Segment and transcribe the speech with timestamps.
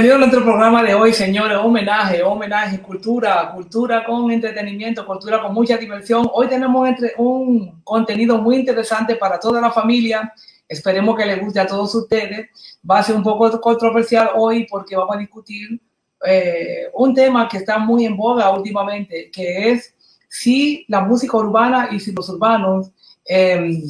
[0.00, 1.58] Bienvenido a nuestro programa de hoy, señores.
[1.58, 6.26] Homenaje, homenaje, cultura, cultura con entretenimiento, cultura con mucha diversión.
[6.32, 10.32] Hoy tenemos entre un contenido muy interesante para toda la familia.
[10.66, 12.48] Esperemos que les guste a todos ustedes.
[12.90, 15.78] Va a ser un poco controversial hoy porque vamos a discutir
[16.24, 19.94] eh, un tema que está muy en boga últimamente, que es
[20.30, 22.90] si la música urbana y si los urbanos
[23.28, 23.82] eh,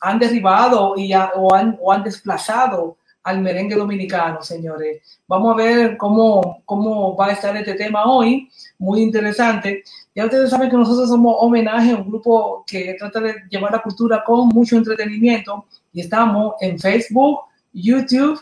[0.00, 5.20] han derribado y o, han, o han desplazado al merengue dominicano, señores.
[5.26, 9.82] Vamos a ver cómo, cómo va a estar este tema hoy, muy interesante.
[10.14, 13.82] Ya ustedes saben que nosotros somos homenaje a un grupo que trata de llevar la
[13.82, 17.40] cultura con mucho entretenimiento y estamos en Facebook,
[17.72, 18.40] YouTube,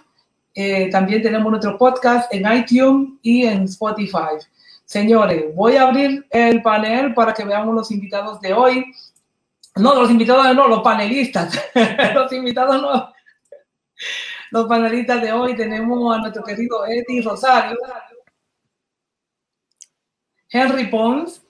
[0.55, 4.39] eh, también tenemos nuestro podcast en iTunes y en Spotify.
[4.85, 8.87] Señores, voy a abrir el panel para que veamos los invitados de hoy.
[9.75, 11.61] No, los invitados no, los panelistas.
[12.15, 13.17] los invitados no
[14.51, 17.77] los panelistas de hoy tenemos a nuestro querido Eddie Rosario,
[20.49, 21.43] Henry Pons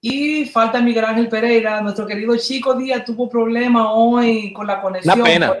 [0.00, 1.80] y falta Miguel Ángel Pereira.
[1.80, 5.20] Nuestro querido Chico Díaz tuvo problemas hoy con la conexión.
[5.20, 5.56] Una pena.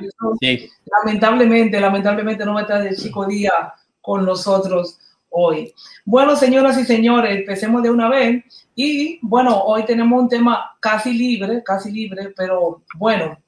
[1.04, 4.98] Lamentablemente, lamentablemente no va a estar el Chico Díaz con nosotros
[5.30, 5.72] hoy.
[6.04, 8.44] Bueno, señoras y señores, empecemos de una vez.
[8.74, 13.38] Y bueno, hoy tenemos un tema casi libre, casi libre, pero bueno,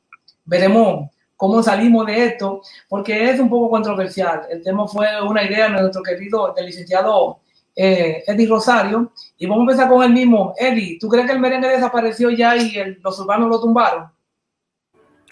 [0.45, 4.43] veremos cómo salimos de esto, porque es un poco controversial.
[4.51, 7.39] El tema fue una idea de nuestro querido, del licenciado
[7.77, 10.55] eh, Eddie Rosario, y vamos a empezar con el mismo.
[10.57, 14.11] Eddie, ¿tú crees que el merengue desapareció ya y los urbanos lo tumbaron?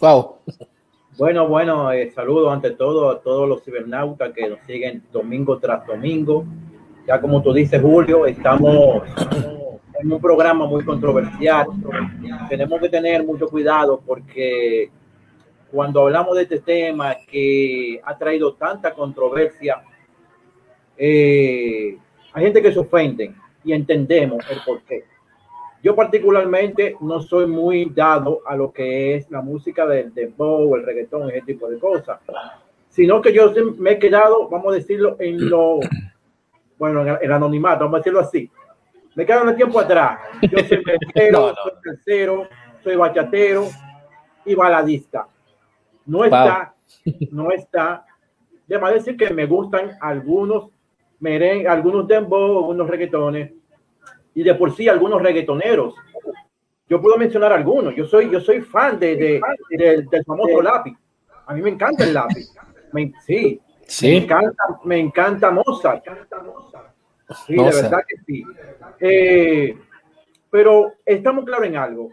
[0.01, 0.37] Wow.
[1.19, 5.87] Bueno, bueno, eh, saludo ante todo a todos los cibernautas que nos siguen domingo tras
[5.87, 6.45] domingo.
[7.07, 9.03] Ya como tú dices, Julio, estamos
[10.01, 11.67] en un programa muy controversial.
[12.49, 14.91] Tenemos que tener mucho cuidado porque
[15.73, 19.83] cuando hablamos de este tema que ha traído tanta controversia,
[20.99, 21.97] eh,
[22.35, 23.35] hay gente que se ofende
[23.65, 25.05] y entendemos el porqué.
[25.83, 30.85] Yo particularmente no soy muy dado a lo que es la música del dembow, el
[30.85, 32.21] reggaetón, ese tipo de cosas,
[32.91, 35.81] sino que yo me he quedado, vamos a decirlo, en lo,
[36.79, 38.51] bueno, en el anonimato, vamos a decirlo así.
[39.15, 40.21] Me quedo el tiempo atrás.
[40.43, 40.83] Yo soy
[41.15, 42.49] tercero, soy tercero,
[42.85, 43.69] soy bachatero
[44.45, 45.27] y baladista
[46.07, 46.75] no está,
[47.31, 48.07] no está.
[48.67, 50.71] Debo decir que me gustan algunos
[51.21, 53.53] merengue, algunos dembow, algunos reggaetones
[54.35, 55.95] y de por sí algunos reggaetoneros.
[56.89, 57.95] Yo puedo mencionar algunos.
[57.95, 60.97] Yo soy, yo soy fan de, del famoso lápiz.
[61.47, 62.53] A mí me encanta el lápiz.
[63.25, 64.09] sí, sí.
[64.09, 66.05] Me encanta, me encanta Mozart.
[67.47, 68.45] Sí, de verdad que sí.
[69.01, 69.79] Eh,
[70.51, 72.11] pero estamos claros en algo.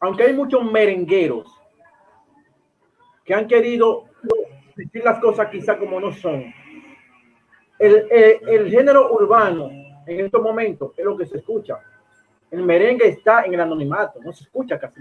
[0.00, 1.46] Aunque hay muchos merengueros
[3.32, 4.04] que han querido
[4.76, 6.52] decir las cosas quizá como no son.
[7.78, 8.06] El,
[8.46, 9.70] el, género urbano
[10.06, 11.78] en estos momentos es lo que se escucha.
[12.50, 15.00] El merengue está en el anonimato, no se escucha casi.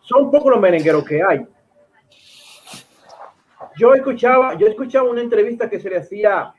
[0.00, 1.46] Son pocos los merengueros que hay.
[3.76, 6.54] Yo escuchaba, yo escuchaba una entrevista que se le hacía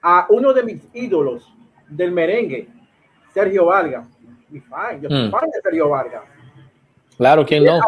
[0.00, 1.54] a uno de mis ídolos
[1.86, 2.66] del merengue,
[3.34, 4.08] Sergio Vargas.
[4.48, 5.30] Mi fan, yo soy mm.
[5.30, 6.22] fan de Sergio Vargas.
[7.18, 7.78] Claro, ¿quién no?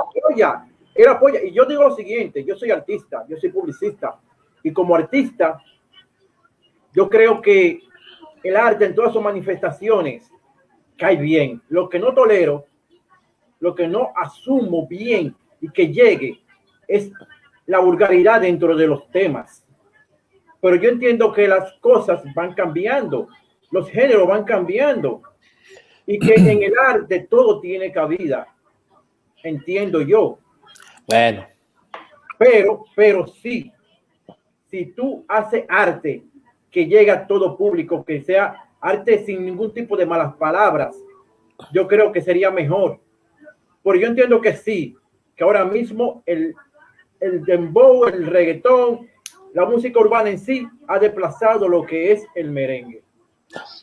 [0.94, 1.42] Él apoya.
[1.42, 4.20] Y yo digo lo siguiente, yo soy artista, yo soy publicista.
[4.62, 5.60] Y como artista,
[6.92, 7.80] yo creo que
[8.42, 10.30] el arte en todas sus manifestaciones
[10.96, 11.60] cae bien.
[11.68, 12.66] Lo que no tolero,
[13.60, 16.40] lo que no asumo bien y que llegue
[16.86, 17.10] es
[17.66, 19.64] la vulgaridad dentro de los temas.
[20.60, 23.28] Pero yo entiendo que las cosas van cambiando,
[23.70, 25.22] los géneros van cambiando
[26.06, 28.46] y que en el arte todo tiene cabida.
[29.42, 30.38] Entiendo yo.
[31.06, 31.46] Bueno.
[32.38, 33.72] Pero, pero sí,
[34.70, 36.24] si tú haces arte
[36.70, 40.96] que llega a todo público, que sea arte sin ningún tipo de malas palabras,
[41.72, 43.00] yo creo que sería mejor.
[43.82, 44.96] Porque yo entiendo que sí,
[45.36, 46.54] que ahora mismo el,
[47.20, 49.08] el dembow, el reggaetón,
[49.52, 53.04] la música urbana en sí ha desplazado lo que es el merengue.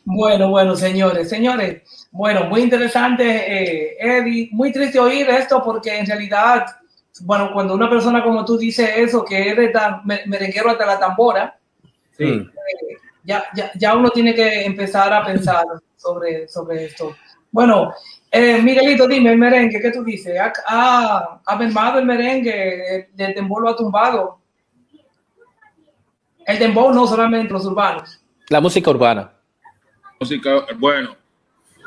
[0.03, 6.05] Bueno, bueno, señores, señores, bueno, muy interesante, eh, Eddie, muy triste oír esto porque en
[6.05, 6.65] realidad
[7.19, 9.71] bueno, cuando una persona como tú dice eso, que es de
[10.25, 11.57] merenguero hasta la tambora,
[12.11, 12.23] sí.
[12.23, 15.63] Eh, ya, ya, ya, uno tiene que empezar a pensar
[15.95, 17.15] sobre, sobre esto.
[17.51, 17.93] Bueno,
[18.31, 20.39] eh, Miguelito, dime, el merengue, ¿qué tú dices?
[20.39, 23.09] ¿Ha, ha, ha mermado el merengue?
[23.15, 24.39] ¿El dembow lo ha tumbado?
[26.45, 28.19] El dembow no solamente los urbanos.
[28.49, 29.31] La música urbana.
[30.19, 31.15] Música, bueno,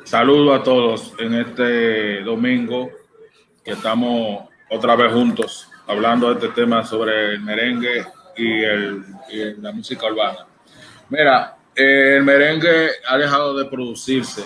[0.04, 2.90] saludo a todos en este domingo
[3.64, 8.04] que estamos otra vez juntos hablando de este tema sobre el merengue
[8.36, 9.04] y, el,
[9.60, 10.46] la música urbana.
[11.08, 14.44] Mira, eh, el merengue ha dejado de producirse.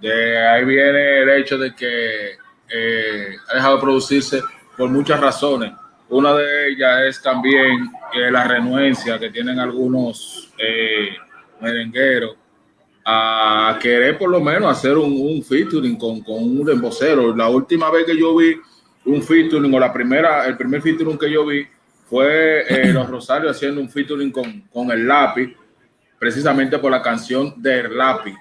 [0.00, 2.32] De ahí viene el hecho de que
[2.68, 4.42] eh, ha dejado de producirse
[4.76, 5.72] por muchas razones.
[6.08, 11.10] Una de ellas es también eh, la renuencia que tienen algunos eh,
[11.60, 12.36] merengueros
[13.04, 17.34] a querer por lo menos hacer un, un featuring con, con un embocero.
[17.34, 18.56] La última vez que yo vi
[19.06, 21.66] un featuring o la primera, el primer featuring que yo vi
[22.08, 25.54] fue eh, Los Rosarios haciendo un featuring con, con el lápiz,
[26.18, 28.34] precisamente por la canción del lápiz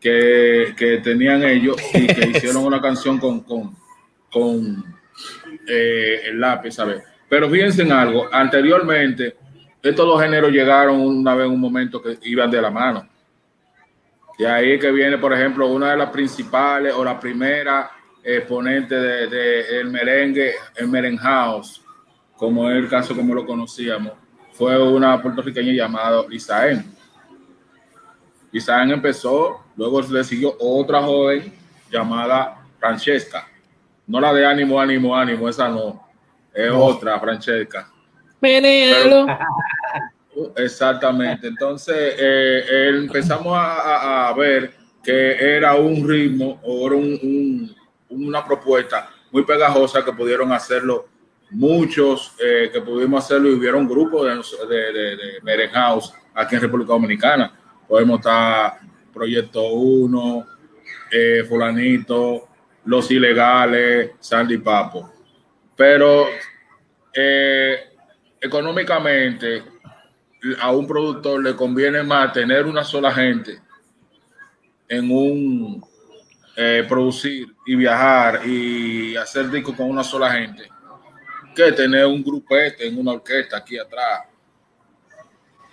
[0.00, 3.76] que, que tenían ellos y que hicieron una canción con, con,
[4.30, 4.84] con
[5.66, 7.02] eh, el lápiz, ¿sabes?
[7.28, 9.36] Pero fíjense en algo, anteriormente
[9.82, 13.08] estos dos géneros llegaron una vez en un momento que iban de la mano.
[14.38, 17.90] Y ahí que viene, por ejemplo, una de las principales o la primera
[18.26, 21.80] exponente del de, el merengue, el merenhouse,
[22.36, 24.14] como es el caso como lo conocíamos,
[24.52, 26.84] fue una puertorriqueña llamada Lisaén.
[28.50, 31.52] Lisaén empezó, luego le siguió otra joven
[31.90, 33.46] llamada Francesca.
[34.08, 36.04] No la de ánimo, ánimo, ánimo, esa no.
[36.52, 36.84] Es no.
[36.84, 37.90] otra, Francesca.
[38.40, 39.26] Pero,
[40.56, 41.46] exactamente.
[41.46, 47.75] Entonces, eh, empezamos a, a, ver que era un ritmo o era un, un,
[48.08, 51.08] una propuesta muy pegajosa que pudieron hacerlo
[51.50, 54.26] muchos, eh, que pudimos hacerlo y hubieron grupos
[54.68, 55.70] de, de, de, de
[56.34, 57.52] aquí en República Dominicana.
[57.86, 58.80] Podemos estar
[59.12, 60.46] Proyecto 1,
[61.10, 62.48] eh, Fulanito,
[62.84, 65.12] Los Ilegales, Sandy Papo.
[65.76, 66.26] Pero
[67.14, 67.78] eh,
[68.40, 69.62] económicamente
[70.60, 73.60] a un productor le conviene más tener una sola gente
[74.88, 75.84] en un
[76.56, 80.68] eh, producir y viajar y hacer discos con una sola gente
[81.54, 84.22] que tener un grupete en una orquesta aquí atrás.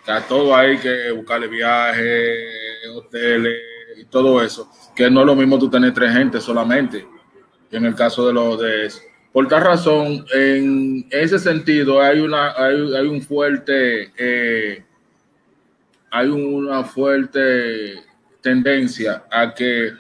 [0.08, 3.58] A todo hay que buscarle viajes, hoteles
[3.98, 4.70] y todo eso.
[4.96, 7.06] Que no es lo mismo tú tener tres gente solamente.
[7.72, 8.90] En el caso de los de
[9.34, 14.86] por tal razón, en ese sentido, hay una, hay, hay un fuerte, eh,
[16.12, 17.96] hay una fuerte
[18.42, 19.92] tendencia a que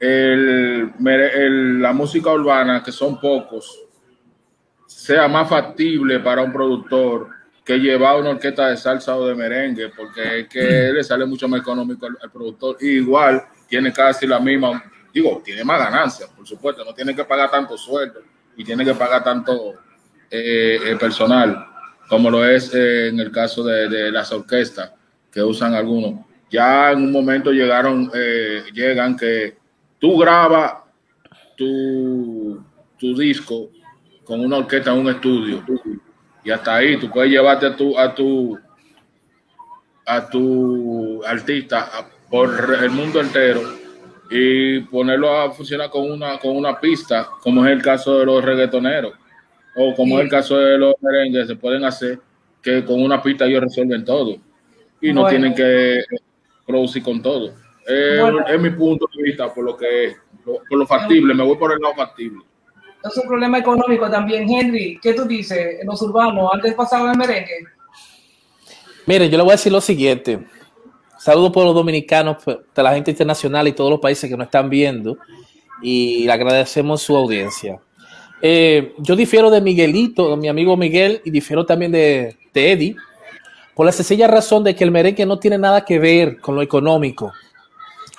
[0.00, 3.78] el, el, la música urbana, que son pocos,
[4.86, 7.28] sea más factible para un productor
[7.64, 11.46] que llevar una orquesta de salsa o de merengue, porque es que le sale mucho
[11.46, 12.76] más económico al, al productor.
[12.80, 14.82] Y igual tiene casi la misma,
[15.12, 18.20] digo, tiene más ganancias, por supuesto, no tiene que pagar tanto sueldo
[18.56, 19.74] y tiene que pagar tanto
[20.30, 21.66] eh, personal
[22.10, 24.92] como lo es eh, en el caso de, de, las orquestas
[25.30, 26.26] que usan algunos.
[26.50, 29.59] Ya en un momento llegaron, eh, llegan que
[30.00, 30.74] tú grabas
[31.56, 32.60] tu,
[32.98, 33.70] tu, disco
[34.24, 35.62] con una orquesta en un estudio
[36.42, 38.58] y hasta ahí tú puedes llevarte a tu, a tu,
[40.06, 43.60] a tu artista por el mundo entero
[44.30, 48.44] y ponerlo a funcionar con una, con una pista, como es el caso de los
[48.44, 49.12] reggaetoneros,
[49.76, 50.20] o como sí.
[50.20, 52.20] es el caso de los merengues, se pueden hacer
[52.62, 54.36] que con una pista ellos resuelven todo
[55.00, 56.04] y no tienen que
[56.66, 57.52] producir con todo.
[57.90, 58.46] Eh, bueno.
[58.46, 61.78] Es mi punto de vista por lo que por lo factible, me voy por el
[61.80, 62.44] lado factible.
[63.02, 64.98] Es un problema económico también, Henry.
[65.02, 65.80] ¿Qué tú dices?
[65.80, 67.64] En los urbanos, antes pasaba el merengue.
[69.06, 70.46] Mire, yo le voy a decir lo siguiente.
[71.18, 74.70] Saludos por los dominicanos, de la gente internacional y todos los países que nos están
[74.70, 75.18] viendo
[75.82, 77.78] y le agradecemos su audiencia.
[78.42, 82.96] Eh, yo difiero de Miguelito, de mi amigo Miguel, y difiero también de, de, Eddie,
[83.74, 86.62] por la sencilla razón de que el merengue no tiene nada que ver con lo
[86.62, 87.32] económico.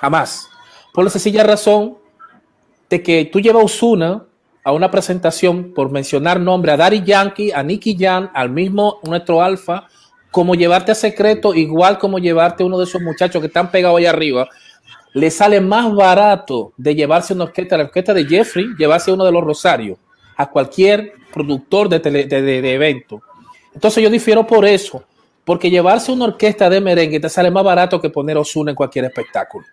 [0.02, 0.50] Jamás.
[0.92, 1.98] Por la sencilla razón
[2.90, 4.26] de que tú llevas Osuna
[4.64, 9.44] a una presentación, por mencionar nombre, a Daddy Yankee, a Nicky Jan, al mismo nuestro
[9.44, 9.88] Alfa,
[10.32, 14.00] como llevarte a secreto, igual como llevarte a uno de esos muchachos que están pegados
[14.00, 14.50] ahí arriba,
[15.14, 19.32] le sale más barato de llevarse una orquesta, la orquesta de Jeffrey, llevarse uno de
[19.32, 20.00] los Rosarios,
[20.36, 23.22] a cualquier productor de, tele, de evento.
[23.74, 25.04] Entonces yo difiero por eso,
[25.46, 29.06] porque llevarse una orquesta de merengue te sale más barato que poner Osuna en cualquier
[29.06, 29.66] espectáculo.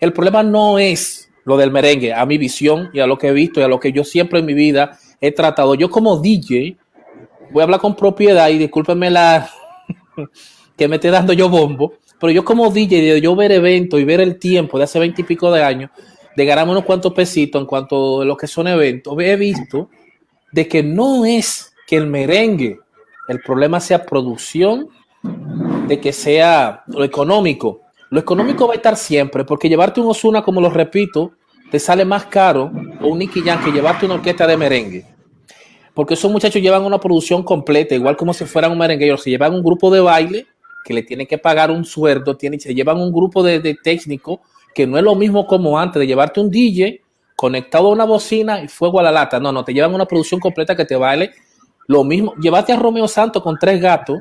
[0.00, 3.32] El problema no es lo del merengue, a mi visión y a lo que he
[3.32, 5.74] visto y a lo que yo siempre en mi vida he tratado.
[5.74, 6.76] Yo como DJ,
[7.50, 9.48] voy a hablar con propiedad y discúlpenme la,
[10.76, 14.04] que me esté dando yo bombo, pero yo como DJ, de yo ver eventos y
[14.04, 15.90] ver el tiempo de hace veinte y pico de años,
[16.36, 19.88] de ganarme unos cuantos pesitos en cuanto a lo que son eventos, he visto
[20.52, 22.78] de que no es que el merengue,
[23.28, 24.88] el problema sea producción,
[25.86, 27.82] de que sea lo económico.
[28.10, 31.32] Lo económico va a estar siempre, porque llevarte un Osuna, como lo repito,
[31.70, 32.70] te sale más caro
[33.00, 35.04] o un Nicky Jam que llevarte una orquesta de merengue.
[35.94, 39.54] porque esos muchachos llevan una producción completa, igual como si fueran un merenguero, se llevan
[39.54, 40.46] un grupo de baile
[40.84, 44.40] que le tienen que pagar un sueldo, tienen, se llevan un grupo de, de técnicos
[44.74, 47.00] que no es lo mismo como antes de llevarte un DJ
[47.34, 49.40] conectado a una bocina y fuego a la lata.
[49.40, 51.32] No, no, te llevan una producción completa que te vale
[51.86, 52.34] lo mismo.
[52.40, 54.18] Llevate a Romeo Santos con tres gatos,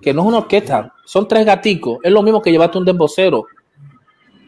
[0.00, 1.98] que no es una orquesta, son tres gaticos.
[2.02, 3.46] Es lo mismo que llevarte un dembocero.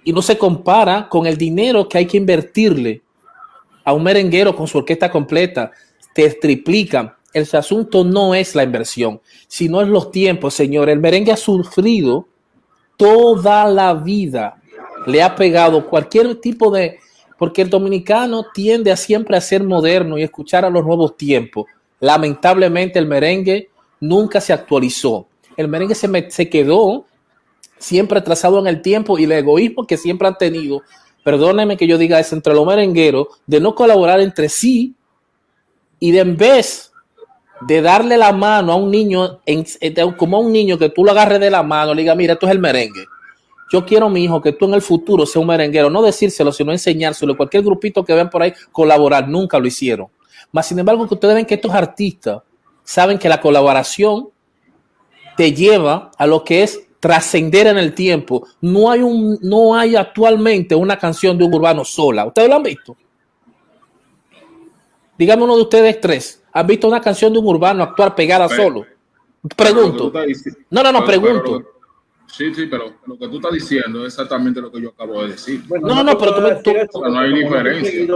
[0.05, 3.03] Y no se compara con el dinero que hay que invertirle
[3.85, 5.71] a un merenguero con su orquesta completa.
[6.15, 7.15] Te triplican.
[7.33, 10.91] El asunto no es la inversión, sino es los tiempos, señor.
[10.91, 12.27] El merengue ha sufrido
[12.97, 14.61] toda la vida.
[15.07, 16.99] Le ha pegado cualquier tipo de...
[17.39, 21.67] Porque el dominicano tiende a siempre a ser moderno y escuchar a los nuevos tiempos.
[21.99, 25.27] Lamentablemente el merengue nunca se actualizó.
[25.57, 27.07] El merengue se, me, se quedó
[27.79, 30.83] siempre atrasado en el tiempo y el egoísmo que siempre han tenido,
[31.25, 34.95] perdónenme que yo diga eso, entre los merengueros, de no colaborar entre sí
[35.99, 36.93] y de en vez
[37.67, 39.41] de darle la mano a un niño,
[40.17, 42.47] como a un niño que tú lo agarres de la mano, le diga, mira, esto
[42.47, 43.05] es el merengue.
[43.73, 46.73] Yo quiero, mi hijo, que tú en el futuro seas un merenguero, no decírselo, sino
[46.73, 47.37] enseñárselo.
[47.37, 50.09] Cualquier grupito que vean por ahí colaborar, nunca lo hicieron.
[50.51, 52.43] Más sin embargo, que ustedes ven que estos artistas
[52.85, 54.29] saben que la colaboración
[55.37, 58.47] te lleva a lo que es trascender en el tiempo.
[58.61, 62.25] No hay un, no hay actualmente una canción de un urbano sola.
[62.27, 62.97] ¿Ustedes lo han visto?
[65.19, 66.43] Dígame uno de ustedes tres.
[66.53, 68.87] ¿Han visto una canción de un urbano actuar pegada pero, solo?
[69.57, 70.13] Pregunto.
[70.71, 71.59] No, no, no, pregunto.
[71.59, 71.73] Pero,
[72.27, 75.33] sí, sí, pero lo que tú estás diciendo es exactamente lo que yo acabo de
[75.33, 75.63] decir.
[75.67, 78.07] Bueno, no, no, no, pero tú, tú, tú, no hay diferencia.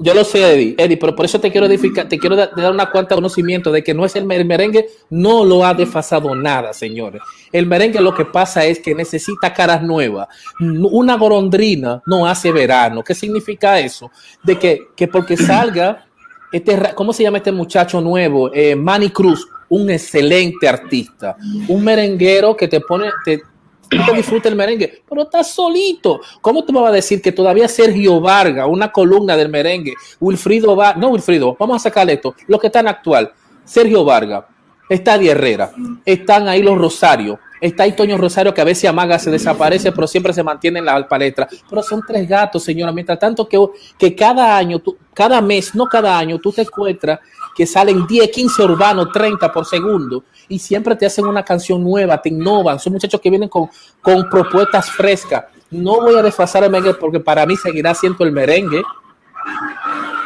[0.00, 2.90] Yo lo sé, Eddie, Eddie, pero por eso te quiero edificar, te quiero dar una
[2.90, 7.22] cuanta conocimiento de que no es el, el, merengue, no lo ha desfasado nada, señores.
[7.52, 10.28] El merengue lo que pasa es que necesita caras nuevas.
[10.60, 13.02] Una golondrina no hace verano.
[13.02, 14.10] ¿Qué significa eso?
[14.42, 16.06] De que, que porque salga
[16.52, 18.50] este, ¿cómo se llama este muchacho nuevo?
[18.54, 21.36] Eh, Manny Cruz, un excelente artista,
[21.68, 23.42] un merenguero que te pone, te,
[23.88, 26.20] tú disfruta el merengue, pero estás solito.
[26.40, 30.74] ¿Cómo tú me vas a decir que todavía Sergio Vargas, una columna del merengue, Wilfrido
[30.74, 33.32] Vargas, no Wilfrido, vamos a sacarle esto, lo que están actual,
[33.64, 34.44] Sergio Vargas,
[34.88, 35.72] está Di Herrera,
[36.04, 40.06] están ahí los Rosarios, está ahí Toño Rosario que a veces amaga, se desaparece, pero
[40.06, 41.48] siempre se mantiene en la palestra.
[41.68, 43.58] Pero son tres gatos, señora, mientras tanto que,
[43.98, 47.20] que cada año, tú, cada mes, no cada año, tú te encuentras
[47.56, 52.20] que salen 10, 15 urbanos, 30 por segundo y siempre te hacen una canción nueva,
[52.20, 52.78] te innovan.
[52.78, 53.68] Son muchachos que vienen con,
[54.02, 55.44] con propuestas frescas.
[55.70, 58.82] No voy a desfasar el merengue porque para mí seguirá siendo el merengue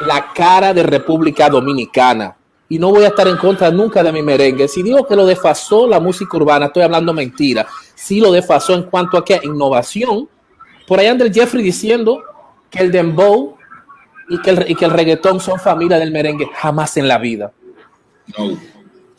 [0.07, 2.37] la cara de República Dominicana.
[2.71, 4.69] Y no voy a estar en contra nunca de mi merengue.
[4.69, 7.67] Si digo que lo desfasó la música urbana, estoy hablando mentira.
[7.95, 10.29] Sí lo desfasó en cuanto a qué innovación.
[10.87, 12.23] Por ahí anda el Jeffrey diciendo
[12.71, 13.57] que el dembow
[14.31, 16.49] y que el, y que el reggaetón son familia del merengue.
[16.55, 17.53] Jamás en la vida.
[18.39, 18.57] No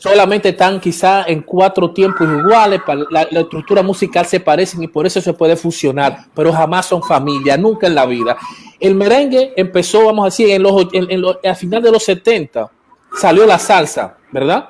[0.01, 2.81] solamente están quizá en cuatro tiempos iguales,
[3.12, 7.03] la, la, estructura musical se parecen y por eso se puede fusionar, pero jamás son
[7.03, 8.36] familia, nunca en la vida.
[8.79, 12.03] El merengue empezó, vamos a decir, en los, en, en los, a final de los
[12.03, 12.72] 70
[13.20, 14.70] salió la salsa, ¿verdad?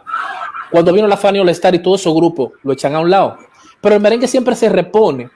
[0.72, 3.38] Cuando vino la Fanny All Star y todo esos grupos lo echan a un lado.
[3.82, 5.30] Pero el merengue siempre se repone.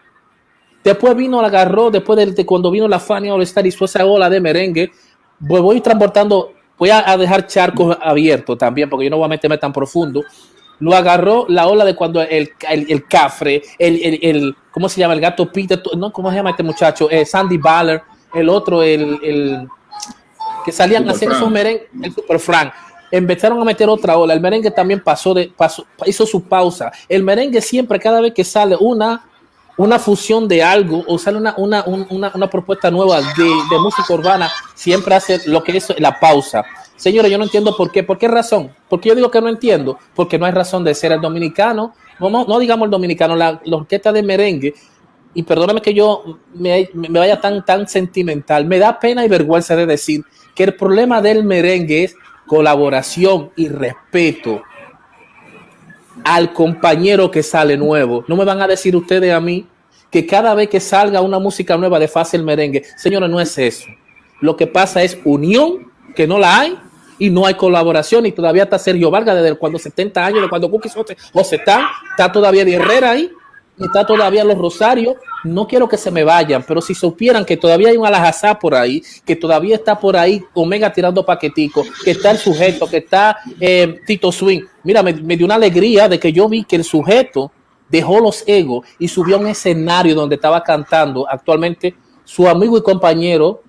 [0.83, 3.85] Después vino, la agarró, después de, de cuando vino la Fanny All Star y fue
[3.85, 4.91] esa ola de merengue,
[5.39, 9.57] voy, voy transportando voy a, dejar charcos abiertos también, porque yo no voy a meterme
[9.57, 10.23] tan profundo.
[10.79, 14.99] Lo agarró la ola de cuando el, el, el cafre, el, el, el, ¿cómo se
[14.99, 15.13] llama?
[15.13, 17.09] El gato Peter, no, ¿cómo se llama este muchacho?
[17.09, 18.01] Eh, Sandy Baller,
[18.33, 19.67] el otro, el, el
[20.65, 21.41] que salían Super a hacer Frank.
[21.41, 22.73] esos merengues, el Super Frank.
[23.11, 24.33] Empezaron a meter otra ola.
[24.33, 26.91] El merengue también pasó de, pasó, hizo su pausa.
[27.07, 29.25] El merengue siempre, cada vez que sale una,
[29.77, 34.13] una fusión de algo o sale una, una, una, una propuesta nueva de, de, música
[34.13, 36.63] urbana, siempre hace lo que es la pausa.
[36.95, 38.03] Señores, yo no entiendo por qué.
[38.03, 38.71] ¿Por qué razón?
[38.89, 42.29] Porque yo digo que no entiendo, porque no hay razón de ser el dominicano, no,
[42.29, 44.73] no, digamos el dominicano, la, la, orquesta de merengue,
[45.33, 49.75] y perdóname que yo me, me vaya tan, tan sentimental, me da pena y vergüenza
[49.75, 50.23] de decir
[50.55, 54.61] que el problema del merengue es colaboración y respeto
[56.23, 58.23] al compañero que sale nuevo.
[58.27, 59.67] No me van a decir ustedes a mí
[60.09, 63.87] que cada vez que salga una música nueva de fácil merengue, señores, no es eso.
[64.41, 66.79] Lo que pasa es unión, que no la hay,
[67.17, 70.69] y no hay colaboración, y todavía está Sergio Vargas desde cuando 70 años, de cuando
[70.69, 73.31] Cookie José está, está todavía de Herrera ahí,
[73.79, 75.15] está todavía los Rosarios.
[75.43, 78.73] No quiero que se me vayan, pero si supieran que todavía hay un Alajazá por
[78.75, 83.37] ahí, que todavía está por ahí Omega tirando paquetico, que está el sujeto, que está
[83.59, 84.61] eh, Tito Swing.
[84.83, 87.51] Mira, me, me, dio una alegría de que yo vi que el sujeto
[87.89, 92.81] dejó los egos y subió a un escenario donde estaba cantando actualmente su amigo y
[92.81, 93.61] compañero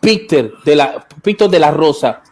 [0.00, 2.22] Peter de la, Peter de la Rosa.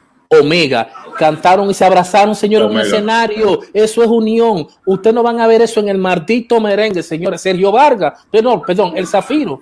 [0.41, 3.61] Omega, cantaron y se abrazaron, señor, en un escenario.
[3.73, 4.67] Eso es unión.
[4.85, 7.41] Ustedes no van a ver eso en el maldito merengue, señores.
[7.41, 9.61] Sergio Vargas, perdón, perdón, el Zafiro,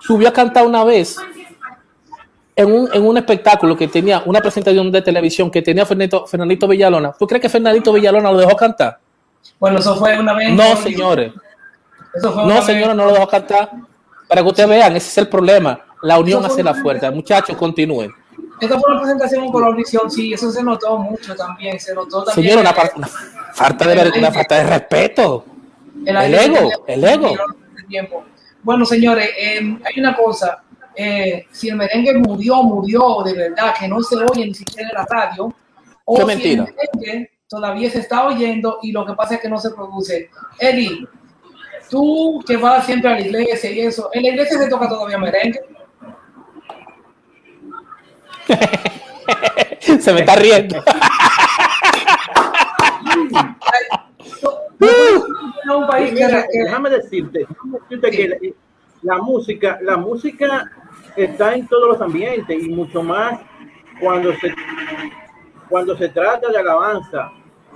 [0.00, 1.16] subió a cantar una vez
[2.56, 6.68] en un, en un espectáculo que tenía una presentación de televisión que tenía Fernandito, Fernandito
[6.68, 7.12] Villalona.
[7.18, 8.98] ¿Tú crees que Fernandito Villalona lo dejó cantar?
[9.58, 10.52] Bueno, eso fue una vez.
[10.52, 11.32] No, señores.
[12.14, 13.70] Eso fue una No, señora, no lo dejó cantar.
[14.28, 15.80] Para que ustedes vean, ese es el problema.
[16.02, 17.10] La unión hace la fuerza.
[17.10, 18.12] Muchachos, continúen.
[18.60, 21.78] Esta fue una presentación con la audición, sí, eso se notó mucho también.
[21.80, 22.56] Se notó también.
[22.56, 23.08] Señora, una, una
[23.52, 25.44] falta de una falta de respeto.
[26.06, 27.34] El, El ego, el ego.
[27.88, 28.24] Tiempo.
[28.62, 30.62] Bueno, señores, eh, hay una cosa.
[30.96, 34.94] eh, si el merengue murió, murió de verdad, que no se oye ni siquiera en
[34.94, 35.54] la radio,
[36.04, 36.64] o Qué si mentira.
[36.64, 40.30] el merengue todavía se está oyendo y lo que pasa es que no se produce.
[40.58, 41.06] Eddie,
[41.90, 45.18] tú que vas siempre a la iglesia y eso, ¿en la iglesia se toca todavía
[45.18, 45.60] merengue?
[50.00, 50.82] Se me está riendo.
[55.66, 58.36] No, un país que, Mira, que- déjame decirte, déjame decirte que la,
[59.16, 60.70] la música, la música
[61.16, 63.40] está en todos los ambientes y mucho más
[64.00, 64.54] cuando se
[65.68, 67.30] cuando se trata de alabanza.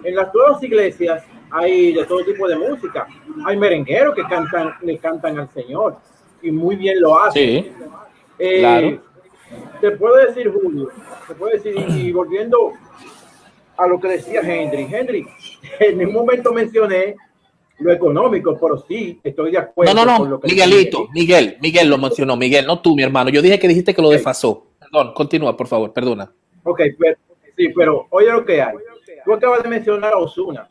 [0.05, 3.07] En las todas las iglesias hay de todo tipo de música.
[3.47, 5.97] Hay merengueros que cantan, le cantan al Señor
[6.43, 7.33] y muy bien lo hacen.
[7.65, 7.73] Sí,
[8.39, 9.03] Eh, claro.
[9.81, 10.89] Te puedo decir, Julio,
[11.27, 12.73] te puedo decir, y volviendo
[13.77, 15.27] a lo que decía Henry, Henry,
[15.81, 17.17] en un momento mencioné
[17.79, 19.95] lo económico, pero sí, estoy de acuerdo.
[19.95, 20.31] No, no, con no.
[20.33, 21.09] lo que Miguelito.
[21.15, 22.37] Miguel, Miguel lo mencionó.
[22.37, 23.31] Miguel, no tú, mi hermano.
[23.31, 24.67] Yo dije que dijiste que lo desfasó.
[24.81, 26.33] Perdón, continúa, por favor, perdona.
[26.65, 27.17] Ok, pero,
[27.57, 28.75] sí, pero oye lo que hay.
[29.25, 30.69] Tú acabas de mencionar a Osuna.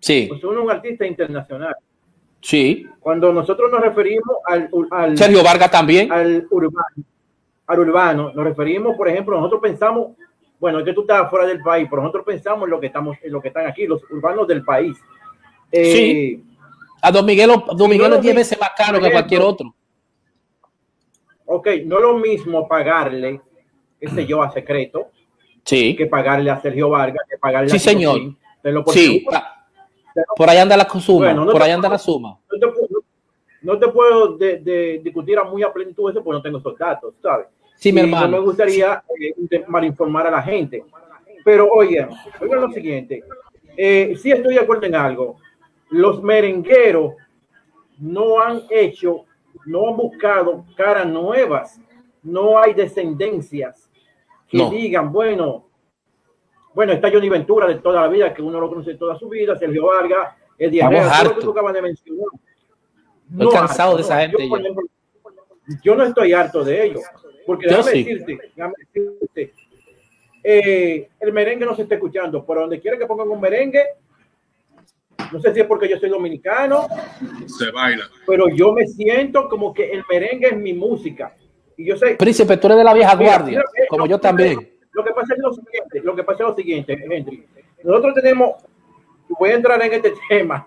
[0.00, 1.74] Sí, Osuna es un artista internacional.
[2.40, 2.86] sí.
[3.00, 6.12] Cuando nosotros nos referimos al, al, Sergio Vargas también.
[6.12, 7.04] al urbano,
[7.68, 10.08] al urbano, nos referimos, por ejemplo, nosotros pensamos,
[10.58, 13.16] bueno, es que tú estás fuera del país, pero nosotros pensamos en lo que estamos,
[13.22, 14.96] en lo que están aquí, los urbanos del país.
[15.70, 16.44] Eh, Sí.
[17.00, 19.72] A Don Miguel, Don Miguel no es 10 vi- veces más caro que cualquier otro.
[21.46, 23.40] Ok, no es lo mismo pagarle,
[24.00, 25.08] qué sé yo, a Secreto,
[25.64, 28.20] Sí, que pagarle a Sergio Vargas, que pagarle Sí, a Tito señor.
[28.88, 29.26] Sí.
[30.36, 31.26] Por ahí anda la suma.
[31.26, 32.38] Bueno, no por ahí anda la suma.
[32.50, 33.02] No te, puedo-
[33.62, 36.76] no te puedo de- de discutir a muy a plenitud eso porque no tengo esos
[36.76, 37.46] datos, ¿sabes?
[37.78, 38.26] Sí, mi hermano.
[38.26, 40.84] No me gustaría eh, malinformar a la gente.
[41.44, 42.10] Pero oigan,
[42.40, 43.22] oigan lo siguiente.
[43.76, 45.36] Eh, sí estoy de acuerdo en algo.
[45.90, 47.14] Los merengueros
[47.98, 49.24] no han hecho,
[49.64, 51.80] no han buscado caras nuevas.
[52.22, 53.88] No hay descendencias
[54.48, 54.70] que No.
[54.70, 55.66] digan, bueno,
[56.74, 59.56] bueno, está Johnny Ventura de toda la vida, que uno lo conoce toda su vida,
[59.56, 62.26] Sergio Vargas, Estamos Herrera, todo lo que tú acabas de mencionar.
[63.30, 64.20] Estoy cansado de esa no.
[64.38, 67.02] gente Yo, yo no estoy harto de ellos.
[67.48, 68.04] Porque Yo déjame sí.
[68.04, 69.54] decirte, déjame decirte,
[70.44, 73.82] eh, el merengue no se está escuchando, pero donde quiera que pongan un merengue,
[75.32, 76.86] no sé si es porque yo soy dominicano,
[77.46, 78.04] Se baila.
[78.26, 81.34] pero yo me siento como que el merengue es mi música.
[81.74, 84.70] Y yo sé, Príncipe, tú eres de la vieja guardia, mira, como yo también.
[84.92, 87.46] Lo que pasa es lo siguiente, lo que pasa es lo siguiente, Henry.
[87.82, 88.56] Nosotros tenemos,
[89.38, 90.66] voy a entrar en este tema,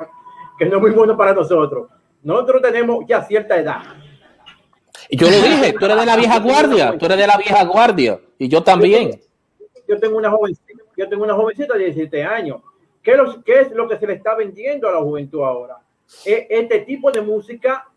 [0.58, 1.90] que no es muy bueno para nosotros.
[2.24, 4.01] Nosotros tenemos ya cierta edad.
[5.12, 8.20] Yo lo dije, tú eres de la vieja guardia, tú eres de la vieja guardia.
[8.38, 9.20] Y yo también.
[9.88, 12.62] Yo tengo una jovencita, yo tengo una jovencita de 17 años.
[13.04, 15.78] ¿Qué, los- qué es lo que se le está vendiendo a la juventud ahora?
[16.26, 17.88] E- Este tipo de música,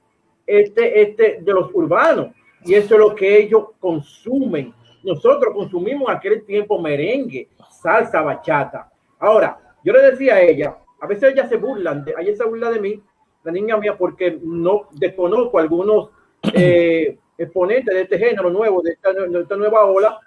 [0.46, 2.28] este, este, de los urbanos.
[2.64, 4.74] Y eso es lo que ellos consumen.
[5.02, 7.48] Nosotros consumimos aquel tiempo merengue,
[7.82, 8.90] salsa, bachata.
[9.18, 12.80] Ahora, yo le decía a ella, a veces ella se burlan, ella se burla de
[12.80, 13.02] mí,
[13.42, 16.08] la niña mía, porque no desconozco algunos
[16.52, 20.18] eh, exponentes de este género nuevo, de esta, de esta nueva ola,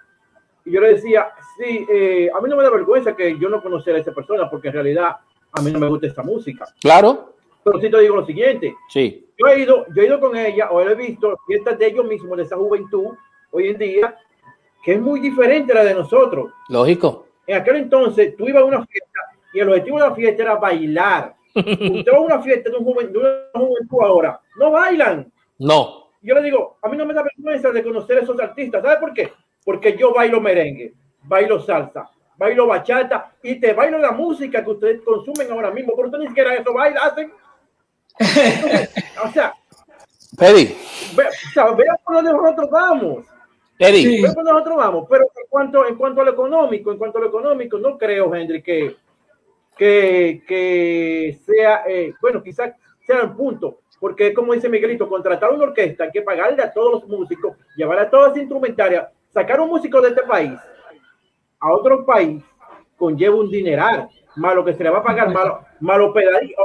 [0.64, 3.62] y yo le decía, sí, eh, a mí no me da vergüenza que yo no
[3.62, 5.16] conociera a esa persona, porque en realidad
[5.52, 6.66] a mí no me gusta esta música.
[6.80, 9.26] Claro, Pero sí te digo lo siguiente, sí.
[9.38, 12.36] yo he ido, yo he ido con ella, o he visto fiestas de ellos mismos,
[12.36, 13.14] de esa juventud,
[13.50, 14.16] hoy en día,
[14.82, 16.50] que es muy diferente a la de nosotros.
[16.68, 17.26] Lógico.
[17.46, 19.20] En aquel entonces, tú ibas a una fiesta
[19.52, 21.34] y el objetivo de la fiesta era bailar.
[21.54, 25.32] Usted va a una fiesta de, un joven, de una juventud ahora, no bailan.
[25.58, 26.07] No.
[26.20, 28.82] Yo le digo, a mí no me da vergüenza de conocer a esos artistas.
[28.82, 29.32] ¿Sabe por qué?
[29.64, 35.02] Porque yo bailo merengue, bailo salsa, bailo bachata y te bailo la música que ustedes
[35.02, 35.92] consumen ahora mismo.
[35.94, 37.32] Pero ustedes ni siquiera eso hacen.
[38.18, 38.90] Entonces,
[39.24, 39.54] o sea,
[40.40, 40.76] Eddie,
[41.16, 43.26] ve, o sea, vea por donde nosotros vamos.
[43.78, 44.22] Eddie, Sí.
[44.22, 45.06] Vea por donde nosotros vamos.
[45.08, 48.34] Pero en cuanto, en cuanto a lo económico, en cuanto a lo económico, no creo,
[48.34, 48.96] Henry, que,
[49.76, 52.72] que, que sea, eh, bueno, quizás
[53.06, 53.80] sea el punto.
[54.00, 57.98] Porque como dice Miguelito, contratar una orquesta, hay que pagarle a todos los músicos, llevar
[57.98, 60.58] a todas las instrumentarias, sacar un músico de este país
[61.60, 62.42] a otro país
[62.96, 66.14] conlleva un dineral, más lo que se le va a pagar, más, lo,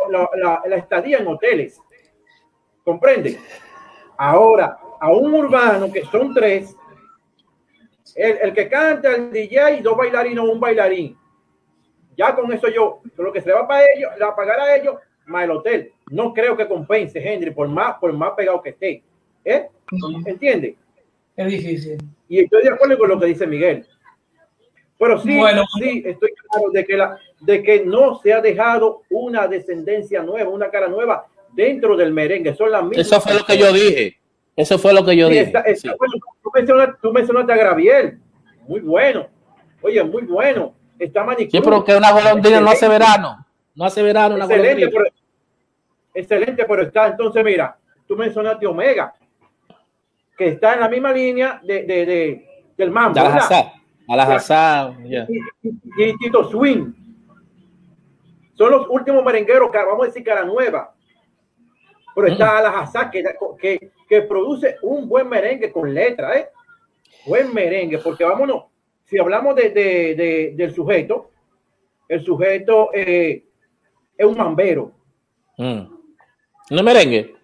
[0.10, 1.80] la, la, estadía en hoteles.
[2.84, 3.40] ¿Comprende?
[4.18, 6.76] Ahora, a un urbano que son tres,
[8.16, 11.18] el, que canta, el DJ, dos bailarines o un bailarín.
[12.16, 14.60] Ya con eso yo, lo que se le va a ellos, le va a pagar
[14.60, 15.92] a ellos, más el hotel.
[16.10, 19.04] No creo que compense, Henry, por más, por más pegado que esté.
[19.46, 19.68] ¿Eh?
[20.26, 20.76] ¿Entiende?
[21.36, 21.98] Es difícil.
[22.30, 23.86] Y estoy de acuerdo con lo que dice Miguel.
[24.98, 29.02] Pero sí, bueno, sí, estoy claro de que, la, de que no se ha dejado
[29.10, 32.56] una descendencia nueva, una cara nueva dentro del merengue.
[32.56, 33.06] Son las mismas.
[33.06, 34.18] Eso fue lo que yo dije.
[34.56, 35.52] Eso fue lo que yo dije.
[35.52, 38.20] tú, mencionaste, tú, mencionaste, a Graviel.
[38.68, 39.28] Muy bueno.
[39.82, 40.74] Oye, muy bueno.
[41.00, 41.50] Está manicure.
[41.52, 43.46] Sí, pero que una golondrina no hace verano.
[43.76, 45.06] No hace verano una excelente, pero,
[46.14, 47.08] excelente, pero está.
[47.08, 49.14] Entonces, mira, tú mencionaste Omega,
[50.38, 53.20] que está en la misma línea de, de, de del mambo.
[53.20, 54.96] A la
[55.98, 56.94] y, Tito Swing.
[58.54, 60.94] Son los últimos merengueros que vamos a decir cara nueva.
[62.14, 62.58] Pero está.
[62.58, 63.24] Alajazá que,
[63.60, 66.50] que, que, produce un buen merengue con letra, ¿eh?
[67.26, 68.66] Buen merengue, porque vámonos,
[69.06, 71.32] si hablamos de, de, del sujeto,
[72.08, 73.46] el sujeto eh,
[74.18, 74.92] es un mambero.
[75.58, 75.82] Mm.
[76.70, 77.36] ¿No merengue?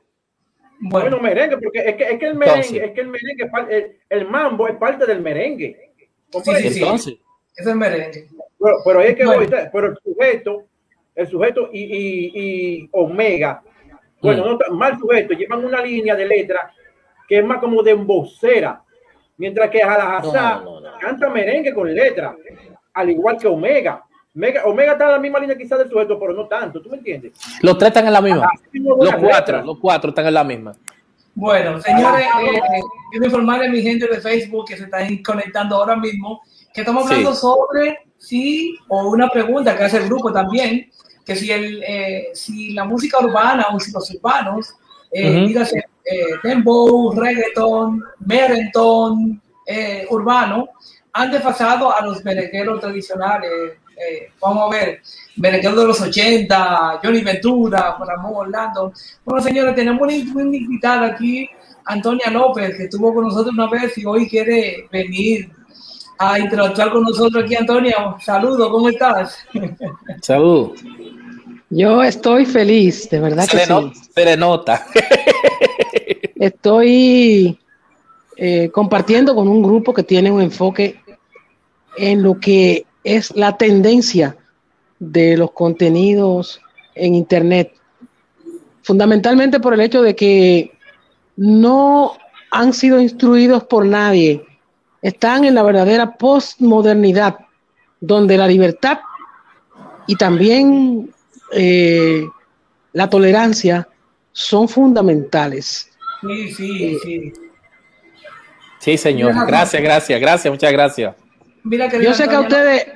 [0.81, 4.27] Bueno, merengue, porque es que, es que el merengue, es que el merengue, el, el
[4.27, 5.91] mambo es parte del merengue.
[6.43, 7.21] Sí, sí, sí.
[7.57, 8.27] Es el merengue.
[8.59, 9.25] Pero, pero es que
[9.71, 10.63] pero el sujeto,
[11.15, 13.61] el sujeto y, y, y Omega,
[14.21, 14.59] bueno, mm.
[14.69, 16.71] no, mal sujeto, llevan una línea de letra
[17.27, 18.81] que es más como de embocera,
[19.37, 22.35] mientras que Alajazá no, canta merengue con letra,
[22.93, 24.03] al igual que Omega.
[24.39, 26.97] Omega, Omega está en la misma línea quizás del sujeto, pero no tanto, ¿tú me
[26.97, 27.33] entiendes?
[27.61, 28.49] Los tres están en la misma.
[28.71, 30.73] Los cuatro, los cuatro están en la misma.
[31.35, 35.95] Bueno, señores, eh, quiero informarle a mi gente de Facebook que se están conectando ahora
[35.95, 36.41] mismo
[36.73, 40.89] que estamos hablando sobre si, o una pregunta que hace el grupo también,
[41.25, 44.73] que si, el, eh, si la música urbana o si los urbanos,
[45.11, 50.69] eh, dígase eh, dembow, reggaeton, merenton, eh, urbano,
[51.13, 53.73] han desfasado a los merengueros tradicionales.
[54.39, 55.01] Vamos a ver,
[55.35, 58.93] merengueros de los 80, Johnny Ventura, Ramón Orlando.
[59.25, 61.49] Bueno, señores, tenemos una, invitada aquí,
[61.85, 65.49] Antonia López, que estuvo con nosotros una vez y hoy quiere venir
[66.17, 67.95] a interactuar con nosotros aquí, Antonia.
[68.19, 69.37] Saludos, ¿cómo estás?
[70.21, 70.81] Saludos.
[71.69, 73.93] Yo estoy feliz, de verdad que sí.
[74.13, 74.85] Se le nota.
[76.35, 77.59] Estoy
[78.37, 80.99] eh, compartiendo con un grupo que tiene un enfoque
[81.97, 84.35] en lo que es la tendencia
[84.99, 86.61] de los contenidos
[86.95, 87.73] en Internet,
[88.83, 90.71] fundamentalmente por el hecho de que
[91.37, 92.17] no
[92.51, 94.45] han sido instruidos por nadie,
[95.01, 97.37] están en la verdadera postmodernidad,
[98.01, 98.99] donde la libertad
[100.07, 101.13] y también
[101.53, 102.25] eh,
[102.93, 103.87] la tolerancia
[104.31, 105.89] son fundamentales.
[106.21, 107.33] Sí, sí, sí.
[108.79, 109.33] Sí, señor.
[109.45, 111.15] Gracias, gracias, gracias, muchas gracias.
[112.01, 112.87] Yo sé que a ustedes,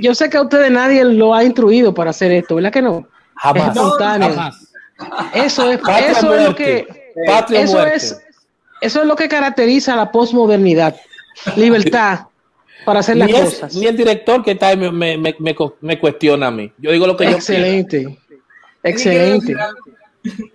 [0.00, 3.08] yo sé que a ustedes nadie lo ha instruido para hacer esto, ¿verdad que no?
[3.34, 4.68] Jamás.
[5.34, 7.12] Eso es, eso es lo que,
[7.52, 8.20] eso es,
[8.80, 10.96] eso es lo que caracteriza a la posmodernidad.
[11.56, 12.26] Libertad
[12.84, 13.74] para hacer las cosas.
[13.74, 15.36] Ni el director que está me, me, me,
[15.80, 16.70] me, cuestiona a mí.
[16.78, 18.10] Yo digo lo que excelente, yo
[18.82, 20.50] Excelente, excelente.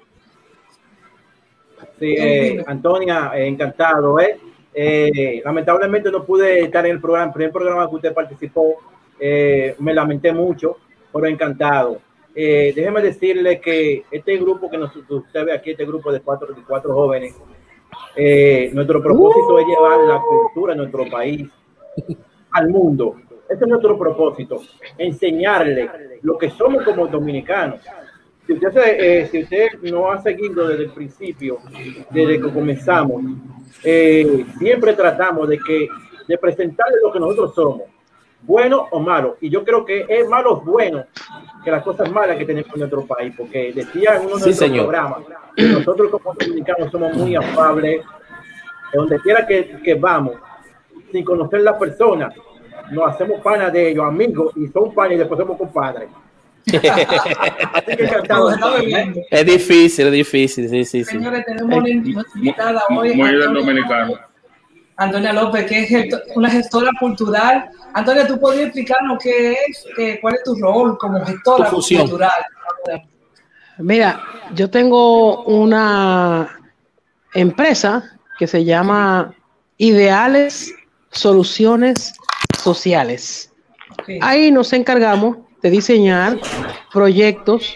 [2.00, 4.20] Sí, eh, Antonia, eh, encantado.
[4.20, 4.38] ¿eh?
[4.76, 5.42] ¿Eh?
[5.44, 8.76] lamentablemente no pude estar en el programa, el primer programa que usted participó.
[9.20, 10.78] Eh, me lamenté mucho,
[11.12, 12.00] pero encantado.
[12.34, 16.62] déjeme decirle que este grupo que nos, usted ve aquí, este grupo de cuatro, de
[16.62, 17.34] cuatro jóvenes,
[18.74, 21.48] nuestro propósito es llevar la cultura de nuestro país
[22.52, 23.16] al mundo.
[23.48, 24.62] Ese es nuestro propósito,
[24.98, 27.80] enseñarle lo que somos como dominicanos.
[28.46, 31.60] Si usted, eh, si usted no ha seguido desde el principio,
[32.12, 33.24] desde que comenzamos,
[33.84, 35.88] eh, siempre tratamos de que
[36.28, 37.82] de presentarle lo que nosotros somos,
[38.42, 39.38] bueno o malo.
[39.42, 41.06] Y yo creo que es malo bueno
[41.64, 44.70] que las cosas malas que tenemos en nuestro país, porque decía en uno de nuestros
[44.72, 45.20] programas
[45.56, 48.04] que nosotros como dominicanos somos muy afables,
[48.94, 50.36] donde quiera que, que vamos,
[51.12, 52.32] sin conocer la persona,
[52.92, 56.10] nos hacemos pana de ellos, amigos, y son panas y después somos compadres.
[59.32, 63.14] Es difícil, es difícil, sí, sí, Señores, tenemos una invitada hoy.
[63.14, 64.14] Muy bien dominicano.
[64.98, 67.70] Antonia López, que es una gestora cultural.
[67.94, 69.86] Antonia, ¿tú podrías explicarnos qué es,
[70.22, 72.32] cuál es tu rol como gestora cultural?
[73.78, 74.22] Mira,
[74.54, 76.60] yo tengo una
[77.34, 79.36] empresa que se llama
[79.78, 80.74] Ideales
[81.12, 82.14] Soluciones
[82.58, 83.52] sociales.
[84.22, 85.38] Ahí nos encargamos
[85.70, 86.40] diseñar
[86.92, 87.76] proyectos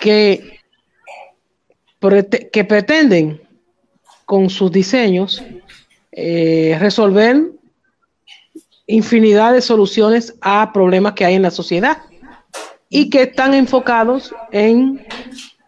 [0.00, 0.60] que,
[2.52, 3.42] que pretenden
[4.24, 5.42] con sus diseños
[6.12, 7.52] eh, resolver
[8.86, 11.98] infinidad de soluciones a problemas que hay en la sociedad
[12.88, 15.06] y que están enfocados en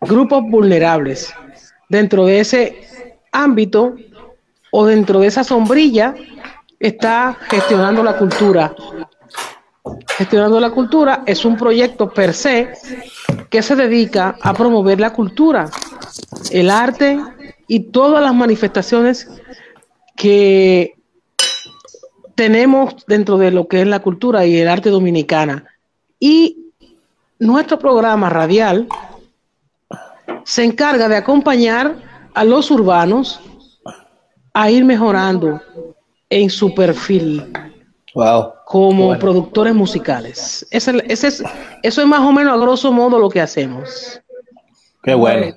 [0.01, 1.33] grupos vulnerables.
[1.89, 3.95] Dentro de ese ámbito
[4.73, 6.15] o dentro de esa sombrilla
[6.79, 8.75] está gestionando la cultura.
[10.21, 12.75] Gestionando la cultura es un proyecto per se
[13.49, 15.71] que se dedica a promover la cultura,
[16.51, 17.19] el arte
[17.67, 19.31] y todas las manifestaciones
[20.15, 20.93] que
[22.35, 25.65] tenemos dentro de lo que es la cultura y el arte dominicana.
[26.19, 26.67] Y
[27.39, 28.89] nuestro programa radial
[30.45, 31.95] se encarga de acompañar
[32.35, 33.41] a los urbanos
[34.53, 35.63] a ir mejorando
[36.29, 37.51] en su perfil
[38.15, 38.53] Wow.
[38.71, 39.19] Como Bueno.
[39.21, 40.65] productores musicales.
[40.71, 41.43] Ese- ese es-
[41.83, 44.21] eso es más o menos a grosso modo lo que hacemos.
[45.03, 45.57] Qué bueno.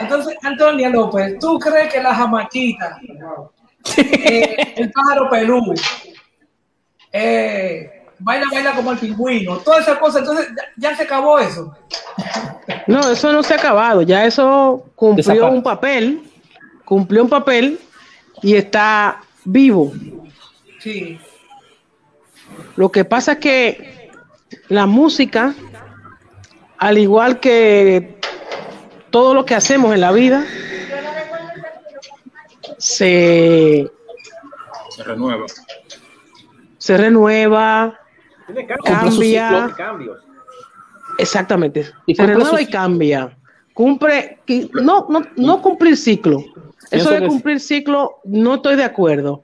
[0.00, 2.98] Entonces, Antonia López, ¿tú crees que la jamaquita,
[3.98, 5.74] eh, el pájaro pelú,
[7.12, 11.74] eh, baila, baila como el pingüino, todas esas cosas, entonces ya, ya se acabó eso?
[12.86, 16.22] No, eso no se ha acabado, ya eso cumplió un papel,
[16.86, 17.78] cumplió un papel
[18.42, 19.92] y está vivo.
[20.80, 21.18] Sí,
[22.76, 24.10] Lo que pasa es que
[24.68, 25.54] la música,
[26.78, 28.18] al igual que
[29.10, 30.44] todo lo que hacemos en la vida,
[32.78, 33.90] se,
[34.90, 35.46] Se renueva.
[36.78, 37.98] se renueva.
[38.84, 39.74] Cambia.
[41.18, 43.36] Exactamente, Y se renueva y cambia.
[43.72, 44.38] Cumple,
[44.72, 46.44] no, no, no cumplir ciclo.
[46.90, 49.42] Eso de cumplir ciclo, no estoy de acuerdo.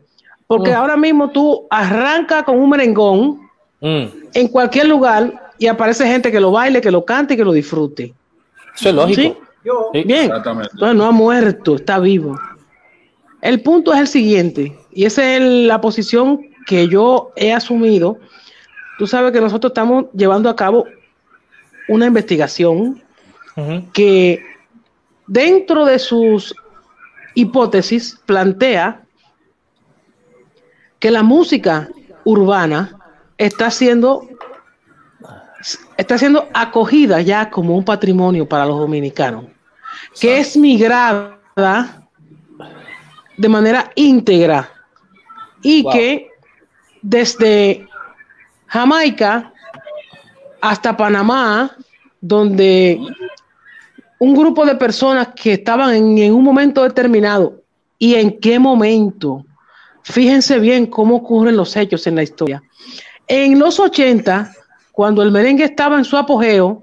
[0.51, 0.75] Porque Mm.
[0.75, 3.49] ahora mismo tú arrancas con un merengón
[3.81, 7.45] Mm, en cualquier lugar y aparece gente que lo baile, que lo cante y que
[7.45, 8.13] lo disfrute.
[8.75, 9.21] Eso es lógico.
[9.23, 9.35] ¿Sí?
[9.65, 10.03] Yo, Sí.
[10.05, 10.25] Bien.
[10.25, 10.71] Exactamente.
[10.75, 12.37] Entonces no ha muerto, está vivo.
[13.41, 18.19] El punto es el siguiente, y esa es la posición que yo he asumido.
[18.99, 20.85] Tú sabes que nosotros estamos llevando a cabo
[21.89, 23.01] una investigación
[23.95, 24.43] que
[25.27, 26.55] dentro de sus
[27.35, 29.03] hipótesis plantea
[31.01, 31.89] que la música
[32.25, 32.97] urbana
[33.39, 34.29] está siendo
[35.97, 39.45] está siendo acogida ya como un patrimonio para los dominicanos,
[40.19, 41.39] que es migrada
[43.37, 44.71] de manera íntegra
[45.63, 45.93] y Wow.
[45.93, 46.31] que
[47.03, 47.87] desde
[48.67, 49.53] Jamaica
[50.61, 51.77] hasta Panamá,
[52.21, 53.01] donde
[54.19, 57.63] un grupo de personas que estaban en, en un momento determinado
[57.99, 59.45] y en qué momento.
[60.05, 62.63] Fíjense bien cómo ocurren los hechos en la historia.
[63.29, 64.53] En los 80,
[64.93, 66.83] cuando el merengue estaba en su apogeo,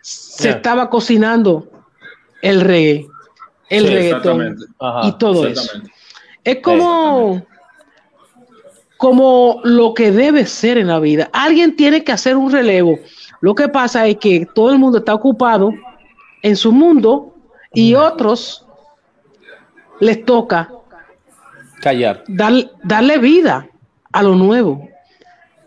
[0.00, 0.56] se Yeah.
[0.56, 1.68] estaba cocinando
[2.42, 3.06] el reggae,
[3.68, 4.56] el Sí, reggaetón.
[4.80, 5.08] Ajá.
[5.08, 5.70] y todo eso.
[6.44, 7.40] Es como,
[8.96, 11.28] como lo que debe ser en la vida.
[11.32, 12.98] Alguien tiene que hacer un relevo.
[13.40, 15.70] Lo que pasa es que todo el mundo está ocupado
[16.42, 17.34] en su mundo
[17.74, 18.66] y otros
[20.00, 20.70] les toca
[21.82, 22.22] Callar.
[22.28, 22.52] dar,
[22.84, 23.68] darle vida
[24.12, 24.88] a lo nuevo.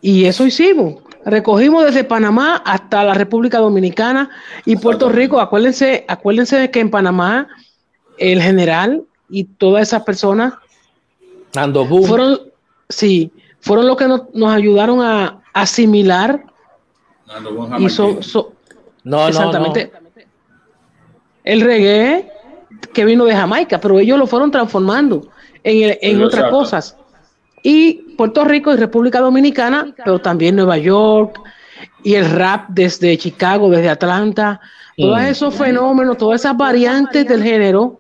[0.02, 1.04] Y eso hicimos.
[1.26, 4.30] Recogimos desde Panamá hasta la República Dominicana
[4.64, 5.40] y Puerto Rico.
[5.40, 7.48] Acuérdense, acuérdense de que en Panamá
[8.18, 10.54] el general y todas esas personas
[12.08, 12.40] fueron,
[12.90, 16.46] sí, fueron los que nos, nos ayudaron a asimilar
[17.80, 18.20] y no,
[19.04, 19.92] no, exactamente
[21.44, 22.32] el reggae
[22.94, 25.28] que vino de Jamaica, pero ellos lo fueron transformando
[25.66, 26.58] en, otras exacto.
[26.58, 26.98] cosas.
[27.64, 31.42] Y Puerto Rico y República Dominicana, pero también Nueva York
[32.04, 34.62] y el rap desde Chicago, desde Atlanta,
[34.96, 38.00] todos esos fenómenos, todas esas variantes del género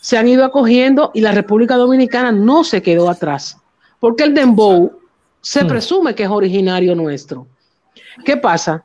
[0.00, 3.56] se han ido acogiendo y la República Dominicana no se quedó atrás,
[3.98, 4.92] porque el dembow
[5.40, 5.68] se Mm.
[5.68, 7.46] presume que es originario nuestro.
[8.24, 8.84] ¿Qué pasa?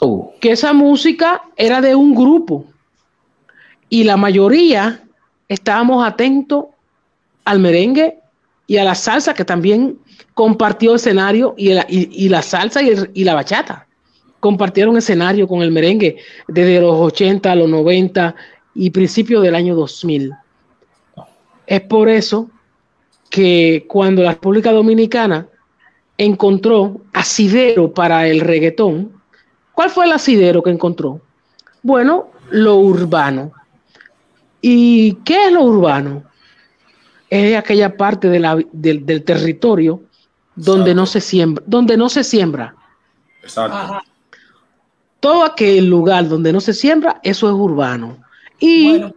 [0.00, 2.64] Uh, que esa música era de un grupo
[3.88, 5.02] y la mayoría
[5.48, 6.66] estábamos atentos
[7.46, 8.18] al merengue
[8.66, 9.98] y a la salsa que también
[10.34, 13.86] compartió escenario y, la- y- y la salsa y, el- y la bachata
[14.40, 18.34] compartieron escenario con el merengue desde los 80 a los 90
[18.74, 20.32] y principios del año 2000.
[21.66, 22.50] Es por eso
[23.30, 25.48] que cuando la República Dominicana
[26.18, 29.12] encontró asidero para el reggaetón,
[29.72, 31.20] ¿cuál fue el asidero que encontró?
[31.82, 33.52] Bueno, lo urbano.
[34.60, 36.24] ¿Y qué es lo urbano?
[37.30, 40.02] Es aquella parte de la- del, del territorio
[40.54, 42.74] donde no se siembra, donde no se siembra.
[43.42, 43.76] Exacto.
[43.76, 44.02] Ajá.
[45.20, 48.18] Todo aquel lugar donde no se siembra, eso es urbano.
[48.60, 49.14] Y Bueno,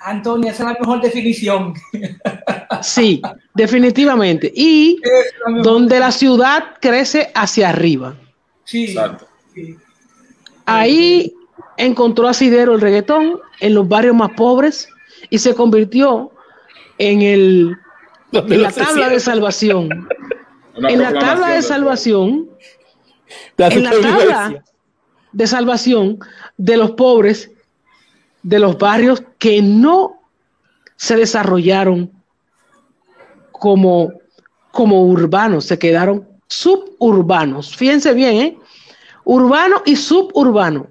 [0.00, 1.74] Antonio, esa es la mejor definición.
[2.82, 3.20] sí,
[3.54, 4.52] definitivamente.
[4.54, 5.00] Y
[5.46, 8.14] la donde la ciudad crece hacia arriba.
[8.64, 9.26] Sí, Exacto.
[9.54, 9.76] sí.
[10.64, 11.32] Ahí
[11.76, 14.88] encontró asidero el reggaetón en los barrios más pobres
[15.30, 16.30] y se convirtió
[16.98, 17.76] en el
[18.32, 20.08] en la tabla de salvación.
[20.76, 22.50] En la tabla de salvación,
[23.58, 24.64] en la tabla
[25.32, 26.18] de salvación
[26.58, 27.50] de los pobres
[28.42, 30.22] de los barrios que no
[30.96, 32.12] se desarrollaron
[33.50, 34.12] como,
[34.70, 37.74] como urbanos, se quedaron suburbanos.
[37.74, 38.58] Fíjense bien, ¿eh?
[39.24, 40.86] Urbano y suburbano.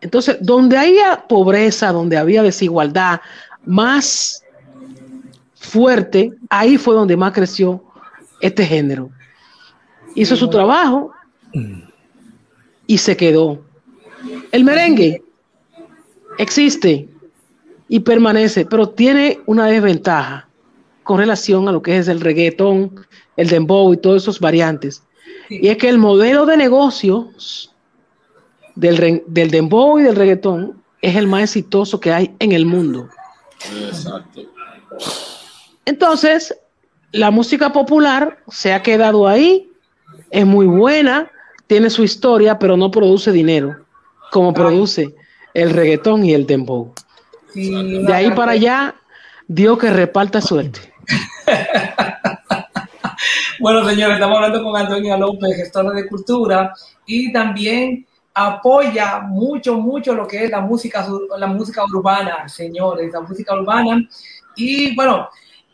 [0.00, 3.20] Entonces, donde había pobreza, donde había desigualdad
[3.66, 4.42] más
[5.54, 7.82] fuerte, ahí fue donde más creció
[8.40, 9.10] este género.
[10.14, 11.12] Hizo su trabajo
[12.86, 13.62] y se quedó.
[14.52, 15.22] El merengue
[16.38, 17.08] existe
[17.88, 20.48] y permanece, pero tiene una desventaja
[21.02, 25.02] con relación a lo que es el reggaetón, el dembow y todas esas variantes.
[25.50, 27.74] Y es que el modelo de negocios
[28.74, 33.08] del, del dembow y del reggaetón es el más exitoso que hay en el mundo.
[33.86, 34.42] Exacto.
[35.84, 36.56] Entonces,
[37.12, 39.70] la música popular se ha quedado ahí,
[40.30, 41.30] es muy buena,
[41.66, 43.76] tiene su historia, pero no produce dinero,
[44.30, 45.14] como produce
[45.54, 46.92] el reggaetón y el dembow.
[47.52, 48.94] Sí, De ahí para allá,
[49.46, 50.80] Dios que reparta suerte.
[53.60, 56.74] Bueno, señores, estamos hablando con Antonia López, gestora de cultura,
[57.06, 61.06] y también apoya mucho, mucho lo que es la música,
[61.38, 64.06] la música urbana, señores, la música urbana.
[64.56, 65.28] Y bueno,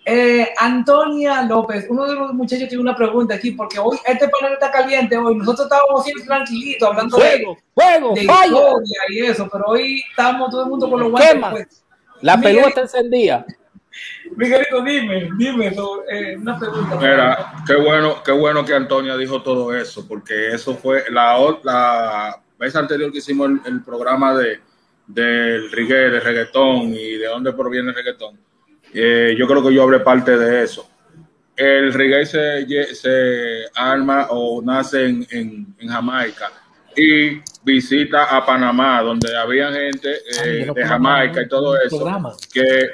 [0.05, 4.55] eh, Antonia López, uno de los muchachos tiene una pregunta aquí, porque hoy este panel
[4.55, 5.37] está caliente hoy.
[5.37, 8.46] Nosotros estábamos siempre tranquilitos hablando de, Fuego, fuego, de falla.
[8.46, 11.51] historia y eso, pero hoy estamos todo el mundo con los guantes.
[11.51, 11.85] Pues.
[12.20, 12.57] La Miguel.
[12.57, 13.46] pelota está encendida.
[14.37, 16.96] Miguelito, dime, dime sobre, eh, una pregunta.
[16.96, 22.40] Mira, qué bueno, qué bueno que Antonia dijo todo eso, porque eso fue la, la
[22.61, 24.61] vez anterior que hicimos el, el programa de
[25.07, 28.38] del reggae, de reggaetón y de dónde proviene el reggaetón.
[28.94, 30.88] Eh, yo creo que yo hablé parte de eso.
[31.57, 36.51] El reggae se, se arma o nace en, en- en Jamaica
[36.96, 42.33] y visita a Panamá, donde había gente eh, de Jamaica y todo eso, Programa.
[42.53, 42.90] que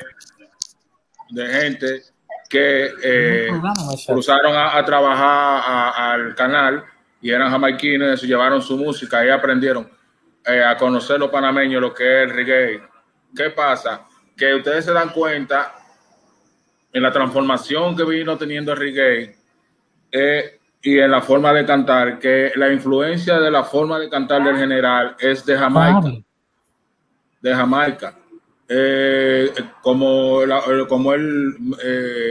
[1.30, 2.02] de gente
[2.48, 3.48] que eh,
[4.06, 6.82] cruzaron a, a trabajar al canal
[7.20, 9.88] y eran jamaiquines, se llevaron su música y aprendieron
[10.44, 12.82] eh, a conocer los panameños lo que es el reggae.
[13.34, 14.06] ¿Qué pasa?
[14.36, 15.74] Que ustedes se dan cuenta
[16.92, 19.36] en la transformación que vino teniendo el reggae
[20.12, 24.44] eh, y en la forma de cantar, que la influencia de la forma de cantar
[24.44, 25.98] del general es de Jamaica
[27.40, 28.14] de Jamaica.
[28.68, 29.52] Eh,
[29.82, 31.54] como, la- como él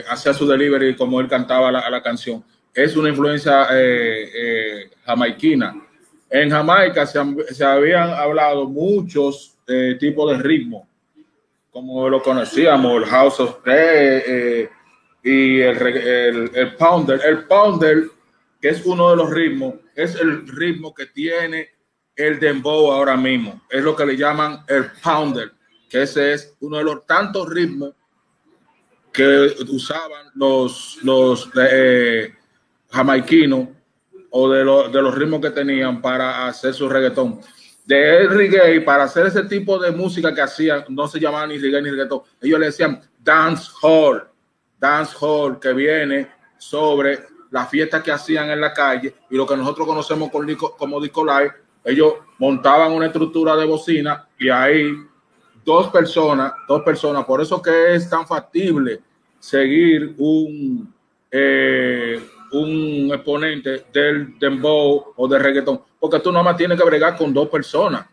[0.09, 2.43] hacía su delivery, como él cantaba la, la canción,
[2.75, 5.81] es una influencia eh, eh, jamaiquina.
[6.29, 7.19] En Jamaica se,
[7.53, 10.87] se habían hablado muchos eh, tipos de ritmo,
[11.71, 14.69] como lo conocíamos, el house of Play eh,
[15.23, 17.21] y el, el, el pounder.
[17.25, 18.03] El pounder,
[18.61, 21.69] que es uno de los ritmos, es el ritmo que tiene
[22.15, 23.61] el dembow ahora mismo.
[23.69, 25.53] Es lo que le llaman el pounder,
[25.89, 27.93] que ese es uno de los tantos ritmos
[29.13, 32.34] que usaban los, los eh,
[32.95, 33.67] jamaiquinos
[34.29, 37.39] o de, los de los ritmos que tenían para hacer su reggaetón.
[37.85, 41.81] De reggae, para hacer ese tipo de música que hacían, no se llamaba ni reggae
[41.81, 44.23] ni reggaetón, ellos le decían dance hall,
[44.79, 46.27] dance hall, que viene
[46.57, 47.19] sobre
[47.51, 50.29] las fiestas que hacían en la calle y lo que nosotros conocemos
[50.77, 51.51] como disco live,
[51.83, 54.91] ellos montaban una estructura de bocina y ahí
[55.63, 59.01] dos personas, dos personas, por eso que es tan factible
[59.39, 60.93] seguir un,
[61.31, 62.19] eh,
[62.59, 67.33] un exponente del dembow o del reggaetón, porque tú nada más tienes que bregar con
[67.33, 68.05] dos personas.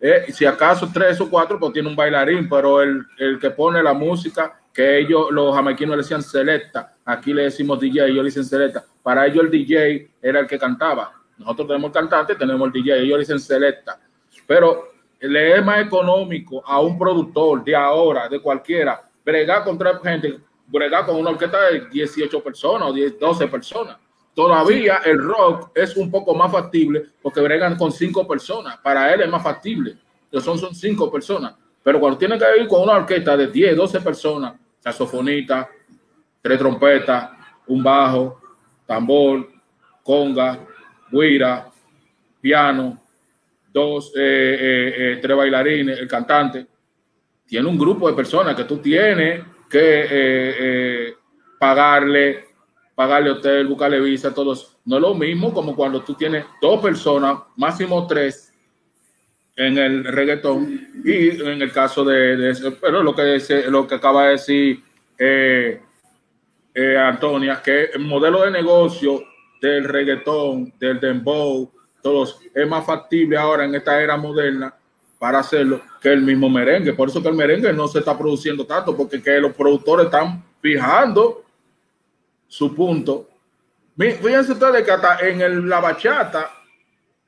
[0.00, 3.82] Eh, si acaso tres o cuatro, pues tiene un bailarín, pero el, el que pone
[3.82, 8.24] la música, que ellos, los jamaiquinos le decían selecta, aquí le decimos DJ, ellos le
[8.24, 8.84] dicen selecta.
[9.02, 11.12] Para ellos el DJ era el que cantaba.
[11.38, 13.98] Nosotros tenemos el cantante, tenemos el DJ, ellos dicen selecta.
[14.46, 19.94] Pero le es más económico a un productor de ahora, de cualquiera, bregar con tres
[20.02, 23.96] gente, bregar con una orquesta de 18 personas o 10, 12 personas.
[24.34, 28.78] Todavía el rock es un poco más factible porque bregan con cinco personas.
[28.78, 29.96] Para él es más factible.
[30.24, 31.54] Entonces son, son cinco personas.
[31.82, 35.68] Pero cuando tiene que ir con una orquesta de 10, 12 personas, saxofonista,
[36.40, 37.30] tres trompetas,
[37.66, 38.40] un bajo,
[38.86, 39.48] tambor,
[40.02, 40.60] conga,
[41.10, 41.68] guira,
[42.40, 43.00] piano,
[43.72, 46.66] dos, eh, eh, eh, tres bailarines, el cantante.
[47.46, 51.14] Tiene un grupo de personas que tú tienes que
[51.58, 52.44] pagarle,
[52.94, 54.76] pagarle hotel, buscarle visa, todos.
[54.84, 58.52] No es lo mismo como cuando tú tienes dos personas, máximo tres,
[59.56, 64.30] en el reggaetón y en el caso de, pero lo que, lo que acaba de
[64.30, 64.82] decir
[66.96, 69.20] Antonia, que el modelo de negocio
[69.60, 74.77] del reggaetón, del dembow, todos, es más factible ahora en esta era moderna
[75.18, 76.92] para hacerlo que el mismo merengue.
[76.92, 80.42] Por eso que el merengue no se está produciendo tanto, porque que los productores están
[80.60, 81.44] fijando
[82.46, 83.28] su punto.
[83.96, 86.50] Fíjense ustedes que hasta en la bachata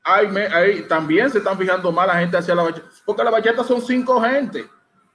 [0.03, 3.82] hay, también se están fijando más la gente hacia la bachata, porque la bachata son
[3.82, 4.66] cinco gente.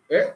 [0.09, 0.34] ¿eh?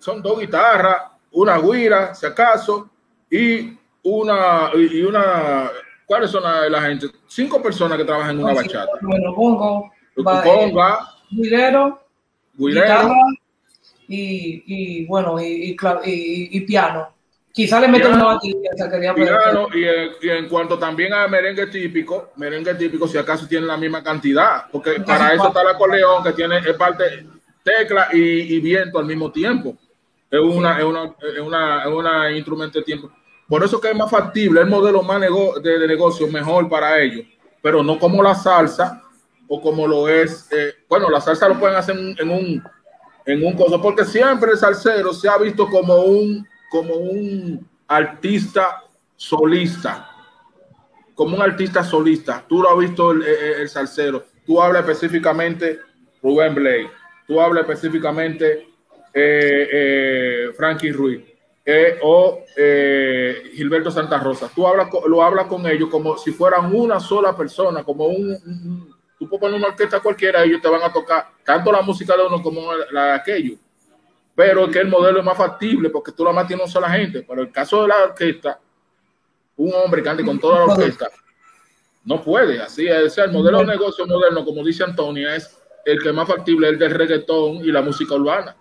[0.00, 2.90] Son dos guitarras, una guira, si acaso,
[3.30, 5.70] y una, y una
[6.12, 7.06] ¿Cuáles son la, la, gente?
[7.26, 8.92] Cinco personas que trabajan en una bachata.
[9.00, 9.90] Bueno, pongo.
[10.14, 11.08] Conga.
[11.32, 12.00] Guirero.
[12.54, 13.12] Guirero.
[14.08, 17.08] Y, y, bueno, y, y, piano.
[17.52, 18.70] Quizá le meten una batería.
[19.14, 23.76] Piano, y, y, en cuanto también a merengue típico, merengue típico, si acaso tienen la
[23.76, 27.26] misma cantidad, porque para eso está el acordeón que tiene es parte
[27.62, 29.76] tecla y, viento al mismo tiempo.
[30.30, 33.10] Es una, es una, es una, es una instrumento de tiempo.
[33.48, 37.26] Por eso que es más factible, el modelo más de, negocio mejor para ellos,
[37.60, 39.01] pero no como la salsa
[39.54, 42.62] o como lo es, eh, bueno, la salsa lo pueden hacer en, un
[43.26, 48.82] en un coso, porque siempre el salsero se ha visto como un como un artista
[49.14, 50.08] solista,
[51.14, 52.42] como un artista solista.
[52.48, 54.24] Tú lo has visto el, salsero.
[54.46, 55.80] Tú hablas específicamente
[56.22, 56.90] Rubén Blake.
[57.26, 58.68] Tú hablas específicamente
[59.12, 61.20] eh, eh, Frankie Ruiz
[61.66, 62.42] eh, o
[63.52, 64.50] Gilberto Santa Rosa.
[64.54, 69.28] Tú hablas, lo hablas con ellos como si fueran una sola persona, como un, tú
[69.28, 72.42] puedes poner una orquesta cualquiera, ellos te van a tocar tanto la música de uno
[72.42, 73.54] como la de aquello.
[74.34, 77.22] Pero que el modelo es más factible porque tú la más tienes una sola gente.
[77.22, 78.58] Pero el caso de la orquesta,
[79.56, 81.08] un hombre que ande con toda la orquesta,
[82.04, 82.60] no puede.
[82.60, 83.16] Así es.
[83.18, 86.78] el modelo de negocio moderno, como dice Antonia, es el que es más factible, el
[86.78, 88.56] del reggaetón y la música urbana.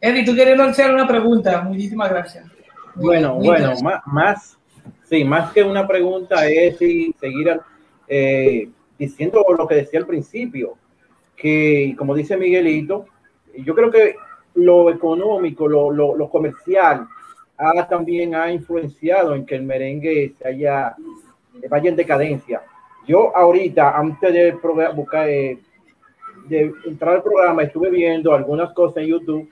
[0.00, 1.62] Eddie, tú quieres hacer una pregunta.
[1.62, 2.46] Muchísimas gracias.
[2.94, 3.72] Bueno, bueno,
[4.06, 4.58] más,
[5.04, 7.58] sí, más que una pregunta es si seguir
[8.08, 8.68] eh,
[8.98, 10.74] diciendo lo que decía al principio,
[11.36, 13.06] que como dice Miguelito,
[13.56, 14.16] yo creo que
[14.54, 17.06] lo económico, lo, lo, comercial,
[17.58, 20.96] ha, también ha influenciado en que el merengue se haya,
[21.68, 22.62] vaya en decadencia.
[23.06, 24.52] Yo ahorita, antes de
[24.94, 25.58] buscar, eh,
[26.48, 29.48] de entrar al programa, estuve viendo algunas cosas en YouTube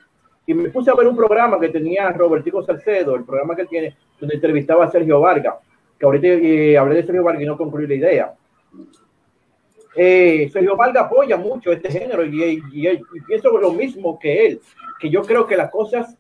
[0.47, 3.97] y me puse a ver un programa que tenía Robertico Salcedo, el programa que tiene,
[4.19, 5.55] donde entrevistaba a Sergio Vargas,
[5.99, 8.35] que ahorita eh, hablé de Sergio Vargas y no concluí la idea.
[9.97, 12.63] Eh, Sergio Vargas apoya mucho este género y,
[13.27, 14.61] pienso lo mismo que él,
[14.99, 16.17] que yo creo que las cosas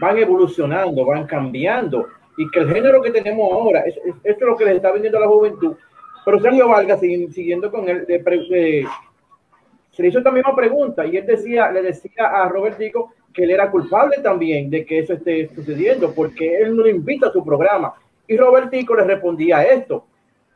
[0.00, 4.56] van evolucionando, van cambiando y que el género que tenemos ahora, es, esto es lo
[4.56, 5.76] que le está vendiendo a la juventud.
[6.24, 11.70] Pero Sergio Vargas, siguiendo con él, se le hizo esta misma pregunta y él decía,
[11.70, 16.58] le decía a Robertico que él era culpable también de que eso esté sucediendo, porque
[16.58, 17.94] él no le invita a su programa.
[18.26, 20.06] Y Robertico le respondía esto,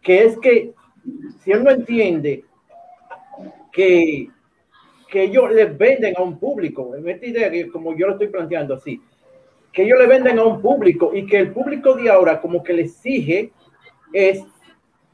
[0.03, 0.73] que es que
[1.41, 2.45] si él no entiende
[3.77, 4.29] que,
[5.09, 8.29] que ellos le venden a un público, en esta idea que como yo lo estoy
[8.29, 9.01] planteando así,
[9.72, 12.72] que ellos le venden a un público y que el público de ahora como que
[12.72, 13.53] le exige
[14.12, 14.43] es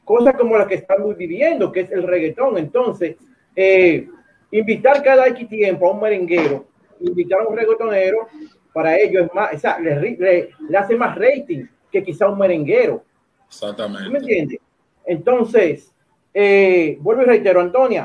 [0.05, 2.57] cosa como la que estamos viviendo, que es el reggaetón.
[2.57, 3.17] Entonces,
[3.55, 4.07] eh,
[4.51, 6.65] invitar cada X tiempo a un merenguero
[7.01, 8.27] invitar a un reggaetonero,
[8.71, 13.03] para ellos es más, o sea, le, hace más rating que quizá un merenguero.
[13.47, 14.09] Exactamente.
[14.09, 14.61] ¿Me entiende?
[15.05, 15.93] Entonces,
[16.33, 18.03] eh, vuelvo y reitero, Antonia,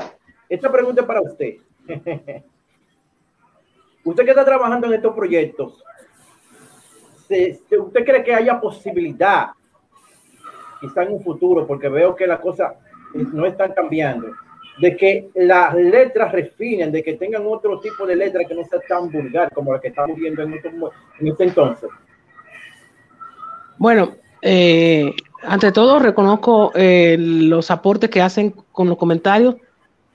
[0.49, 1.55] esta pregunta es para usted.
[4.03, 5.83] usted que está trabajando en estos proyectos,
[7.29, 9.49] ¿usted cree que haya posibilidad,
[10.81, 12.73] quizá en un futuro, porque veo que las cosas
[13.13, 14.31] no están cambiando,
[14.79, 18.79] de que las letras refinen, de que tengan otro tipo de letra que no sea
[18.87, 21.89] tan vulgar como la que estamos viendo en este, en este entonces?
[23.77, 29.55] Bueno, eh, ante todo reconozco eh, los aportes que hacen con los comentarios,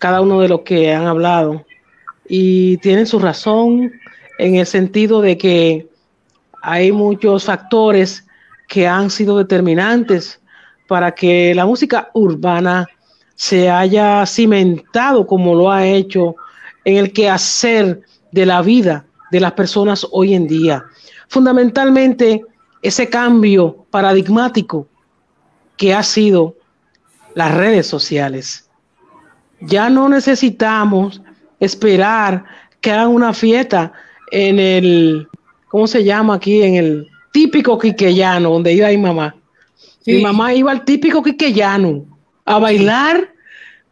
[0.04, 1.64] cada uno de los que han hablado,
[2.28, 3.90] y tienen su razón
[4.36, 5.88] en el sentido de que
[6.60, 8.26] hay muchos factores
[8.68, 10.42] que han sido determinantes
[10.88, 12.86] para que la música urbana
[13.34, 16.36] se haya cimentado como lo ha hecho
[16.84, 20.84] en el quehacer de la vida de las personas hoy en día.
[21.28, 22.44] Fundamentalmente,
[22.82, 24.86] ese cambio paradigmático
[25.78, 26.56] que ha sido
[27.34, 28.63] las redes sociales.
[29.66, 31.20] Ya no necesitamos
[31.60, 32.44] esperar
[32.80, 33.92] que hagan una fiesta
[34.30, 35.28] en el,
[35.68, 36.62] ¿cómo se llama aquí?
[36.62, 39.34] En el típico quiqueyano, donde iba mi mamá.
[40.06, 42.04] Mi mamá iba al típico quiqueyano
[42.44, 43.32] a bailar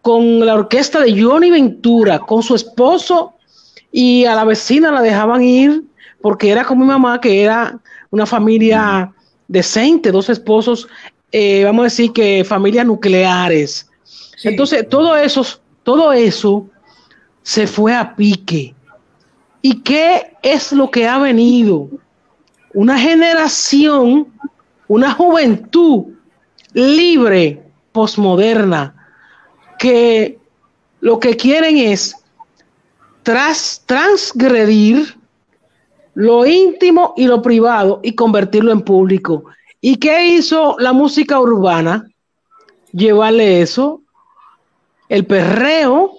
[0.02, 3.34] con la orquesta de Johnny Ventura, con su esposo
[3.90, 5.84] y a la vecina la dejaban ir
[6.20, 7.78] porque era como mi mamá, que era
[8.10, 9.12] una familia
[9.48, 10.88] decente, dos esposos,
[11.32, 13.90] eh, vamos a decir que familias nucleares.
[14.44, 15.44] Entonces, todo eso,
[15.82, 16.68] todo eso
[17.42, 18.74] se fue a pique.
[19.60, 21.88] ¿Y qué es lo que ha venido?
[22.74, 24.28] Una generación,
[24.88, 26.06] una juventud
[26.72, 27.62] libre,
[27.92, 28.94] posmoderna,
[29.78, 30.38] que
[31.00, 32.16] lo que quieren es
[33.22, 35.16] tras, transgredir
[36.14, 39.44] lo íntimo y lo privado y convertirlo en público.
[39.80, 42.06] ¿Y qué hizo la música urbana?
[42.92, 44.02] Llevarle eso,
[45.08, 46.12] el perreo,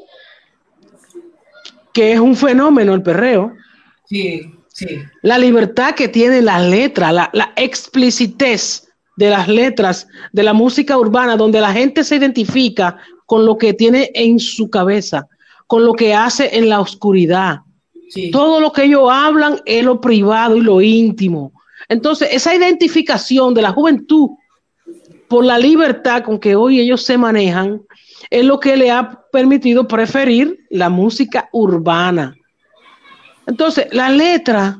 [1.93, 3.53] que es un fenómeno el perreo.
[4.05, 4.99] Sí, sí.
[5.21, 10.97] La libertad que tiene las letras, la, la explicitez de las letras de la música
[10.97, 15.27] urbana, donde la gente se identifica con lo que tiene en su cabeza,
[15.67, 17.59] con lo que hace en la oscuridad.
[18.31, 21.51] Todo lo que ellos hablan es lo privado y lo íntimo.
[21.89, 24.29] Entonces, esa identificación de la juventud
[25.27, 27.81] por la libertad con que hoy ellos se manejan
[28.29, 32.35] es lo que le ha permitido preferir la música urbana.
[33.45, 34.79] Entonces, la letra,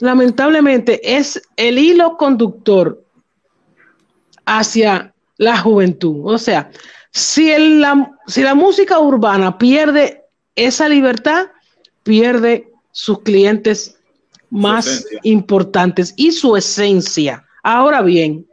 [0.00, 3.02] lamentablemente, es el hilo conductor
[4.44, 6.22] hacia la juventud.
[6.24, 6.70] O sea,
[7.10, 10.22] si, la, si la música urbana pierde
[10.54, 11.46] esa libertad,
[12.02, 13.96] pierde sus clientes
[14.50, 17.44] más importantes y su esencia.
[17.62, 18.46] Ahora bien,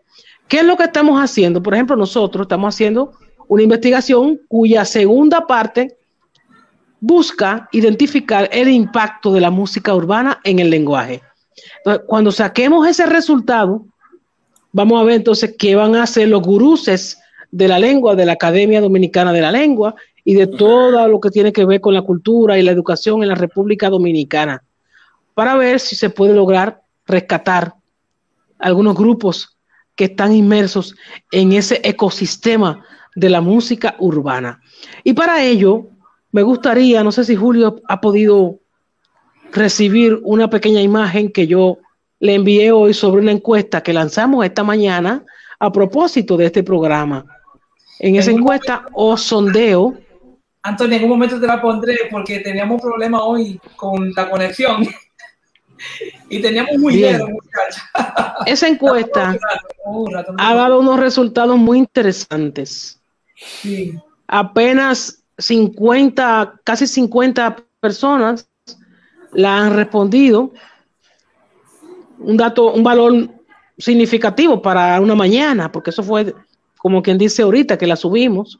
[0.48, 1.62] ¿qué es lo que estamos haciendo?
[1.62, 3.14] Por ejemplo, nosotros estamos haciendo
[3.50, 5.97] una investigación cuya segunda parte
[7.02, 11.22] busca identificar el impacto de la música urbana en el lenguaje.
[12.08, 13.86] cuando saquemos ese resultado,
[14.72, 17.20] vamos a ver entonces qué van a hacer los guruses
[17.52, 21.32] de la lengua, de la Academia Dominicana de la Lengua y de todo lo que
[21.32, 24.64] tiene que ver con la cultura y la educación en la República Dominicana,
[25.34, 27.74] para ver si se puede lograr rescatar
[28.60, 29.58] algunos grupos
[29.95, 30.95] que están inmersos
[31.32, 32.86] en ese ecosistema
[33.16, 34.62] de la música urbana.
[35.03, 35.88] Y para ello,
[36.32, 38.60] me gustaría, no sé si Julio ha podido
[39.51, 41.80] recibir una pequeña imagen que yo
[42.20, 45.24] le envié hoy sobre una encuesta que lanzamos esta mañana
[45.60, 47.26] a propósito de este programa
[47.99, 49.97] en esa encuesta o sondeo.
[50.64, 54.88] Antonio, en un momento te la pondré porque teníamos un problema hoy con la conexión
[56.30, 57.22] y teníamos muy bien.
[58.45, 59.38] Esa encuesta
[60.38, 62.99] ha dado unos resultados muy interesantes.
[63.40, 63.96] Sí.
[64.28, 68.50] Apenas 50, casi 50 personas
[69.34, 70.52] la han respondido.
[72.20, 73.30] Un dato, un valor
[73.78, 76.36] significativo para una mañana, porque eso fue
[76.78, 78.60] como quien dice ahorita, que la subimos.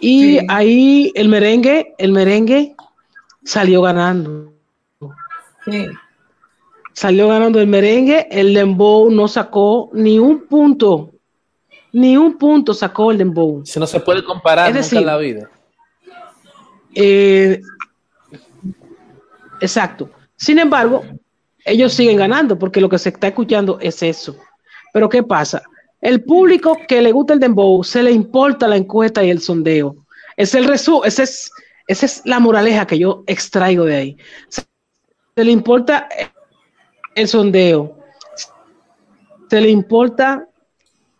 [0.00, 2.74] Y ahí el merengue, el merengue
[3.44, 4.52] salió ganando.
[5.64, 5.86] Sí.
[6.92, 11.11] Salió ganando el merengue, el dembow no sacó ni un punto,
[11.92, 13.62] ni un punto sacó el dembow.
[13.64, 15.50] Se no se puede comparar nunca en la vida.
[16.94, 17.60] Eh,
[19.60, 20.10] exacto.
[20.36, 21.04] Sin embargo,
[21.64, 24.36] ellos siguen ganando porque lo que se está escuchando es eso.
[24.92, 25.62] Pero ¿qué pasa?
[26.00, 29.96] El público que le gusta el dembow se le importa la encuesta y el sondeo.
[30.36, 31.50] Es el resu ese es,
[31.86, 34.16] esa es la moraleja que yo extraigo de ahí.
[34.48, 34.64] Se,
[35.36, 36.08] le importa
[37.14, 37.96] el sondeo.
[39.48, 40.48] Se le importa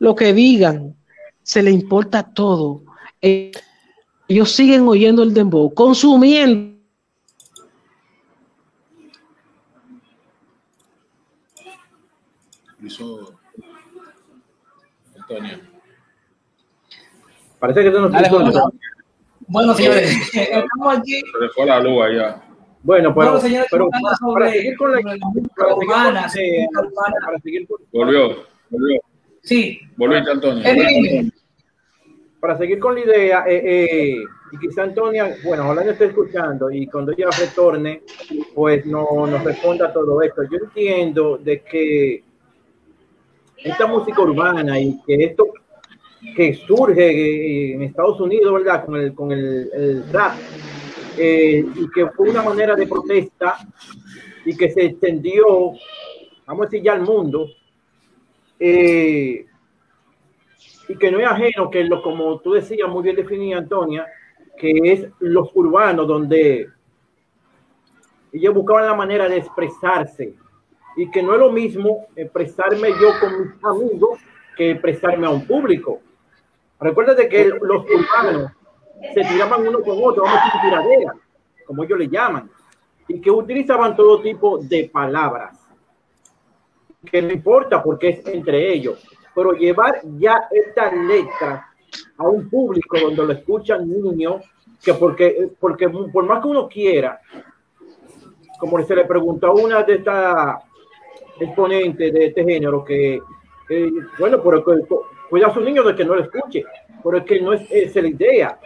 [0.03, 0.97] lo que digan.
[1.45, 2.83] Se le importa todo.
[3.21, 6.73] Ellos siguen oyendo el dembow, consumiendo.
[17.61, 18.73] Parece que se nos bueno.
[19.47, 21.21] bueno, señores, estamos aquí.
[21.21, 22.43] Se le fue la luz allá.
[22.83, 24.99] Bueno, pero, bueno, señores, pero para, para, seguir con la,
[25.77, 29.01] urbana, seguir con, para seguir con, volvió, volvió.
[29.43, 29.81] Sí.
[29.97, 30.63] Volviste, Antonio.
[32.41, 36.71] Para seguir con la idea, eh, eh, y quizá Antonia, bueno, ojalá no esté escuchando
[36.71, 38.03] y cuando ella retorne,
[38.55, 40.43] pues no nos responda a todo esto.
[40.51, 42.25] Yo entiendo de que
[43.59, 45.53] esta música urbana y que esto
[46.37, 48.85] que surge en Estados Unidos, ¿verdad?
[48.85, 50.35] Con el, con el, rap,
[51.17, 53.57] eh, y que fue una manera de protesta
[54.45, 55.73] y que se extendió,
[56.47, 57.49] vamos a decir ya al mundo,
[58.65, 59.45] eh,
[60.89, 64.07] y que no es ajeno, que lo, como tú decías muy bien definida, Antonia,
[64.57, 66.69] que es los urbanos, donde
[68.33, 70.35] ellos buscaban la manera de expresarse
[70.97, 74.21] y que no es lo mismo expresarme yo con mis amigos
[74.57, 76.01] que expresarme a un público.
[76.79, 78.53] Recuérdate que los urbanos
[79.13, 81.15] se tiraban uno con otro, vamos a tiradera,
[81.67, 82.49] como ellos le llaman,
[83.09, 85.62] y que utilizaban todo tipo de palabras,
[87.11, 89.03] que no importa porque es entre ellos,
[89.35, 91.69] pero llevar ya esta letra
[92.17, 94.45] a un público donde lo escuchan niños,
[94.83, 97.21] que porque, porque por más que uno quiera,
[98.59, 100.63] como se le preguntó a una de estas
[101.41, 103.21] exponentes de este género, que,
[104.19, 104.65] bueno, pero
[105.29, 106.65] cuida a su niño de que no lo escuche,
[107.03, 108.59] pero es que no es, es la idea.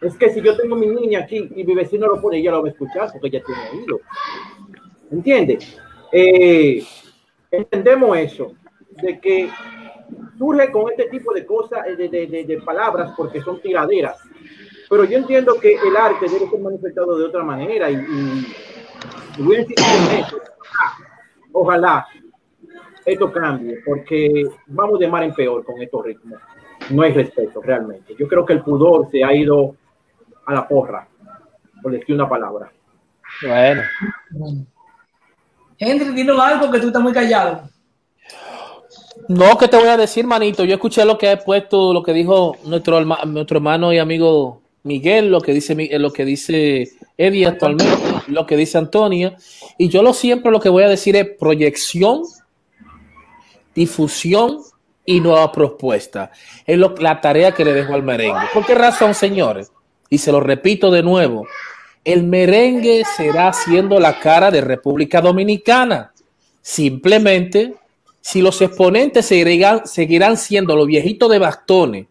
[0.00, 2.62] Es que si yo tengo mi niña aquí y mi vecino lo pone, ella lo
[2.62, 4.00] va a escuchar porque ella tiene oído.
[5.10, 5.78] ¿Entiendes?
[6.12, 6.84] Eh,
[7.50, 8.52] entendemos eso,
[9.02, 9.50] de que
[10.38, 14.18] surge con este tipo de cosas, de, de, de, palabras, porque son tiraderas.
[14.88, 19.56] Pero yo entiendo que el arte debe ser manifestado de otra manera y, y, voy
[19.56, 19.76] a decir
[20.18, 20.40] eso.
[21.52, 22.06] Ojalá
[23.04, 26.40] esto cambie, porque vamos de mar en peor con estos ritmos.
[26.90, 28.14] No hay respeto realmente.
[28.18, 29.76] Yo creo que el pudor se ha ido
[30.44, 31.08] a la porra,
[31.82, 32.70] por decir una palabra.
[33.42, 33.82] Bueno.
[35.78, 37.68] Henry, dinos algo que tú estás muy callado.
[39.28, 40.64] No, que te voy a decir, manito.
[40.64, 45.30] Yo escuché lo que ha puesto, lo que dijo nuestro, nuestro hermano y amigo Miguel,
[45.30, 47.98] lo que dice lo que dice Eddie actualmente,
[48.28, 49.36] lo que dice Antonia.
[49.78, 52.22] Y yo lo siempre lo que voy a decir es proyección,
[53.74, 54.60] difusión
[55.04, 56.30] y nueva propuesta.
[56.64, 58.46] Es lo, la tarea que le dejo al merengue.
[58.54, 59.72] ¿Por qué razón, señores?
[60.08, 61.46] Y se lo repito de nuevo.
[62.06, 66.12] El merengue será siendo la cara de República Dominicana.
[66.62, 67.74] Simplemente
[68.20, 72.06] si los exponentes seguirán, seguirán siendo los viejitos de bastones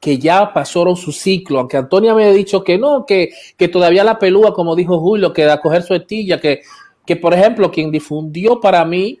[0.00, 4.02] que ya pasaron su ciclo, aunque Antonia me ha dicho que no, que, que todavía
[4.02, 6.62] la pelúa, como dijo Julio, que da coger su estilla, que,
[7.04, 9.20] que por ejemplo, quien difundió para mí,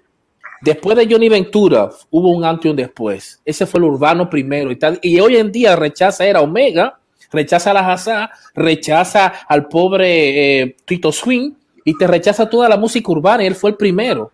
[0.60, 3.40] después de Johnny Ventura, hubo un antes y un después.
[3.44, 4.98] Ese fue el urbano primero y tal.
[5.02, 6.98] Y hoy en día rechaza era Omega,
[7.30, 11.52] rechaza a la Hazá, rechaza al pobre eh, Tito Swing
[11.84, 14.32] y te rechaza toda la música urbana y él fue el primero.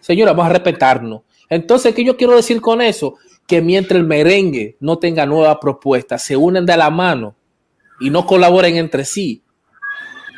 [0.00, 1.22] Señora, vamos a respetarnos.
[1.48, 3.16] Entonces, ¿qué yo quiero decir con eso?
[3.46, 7.34] Que mientras el merengue no tenga nuevas propuestas, se unen de la mano
[8.00, 9.42] y no colaboren entre sí,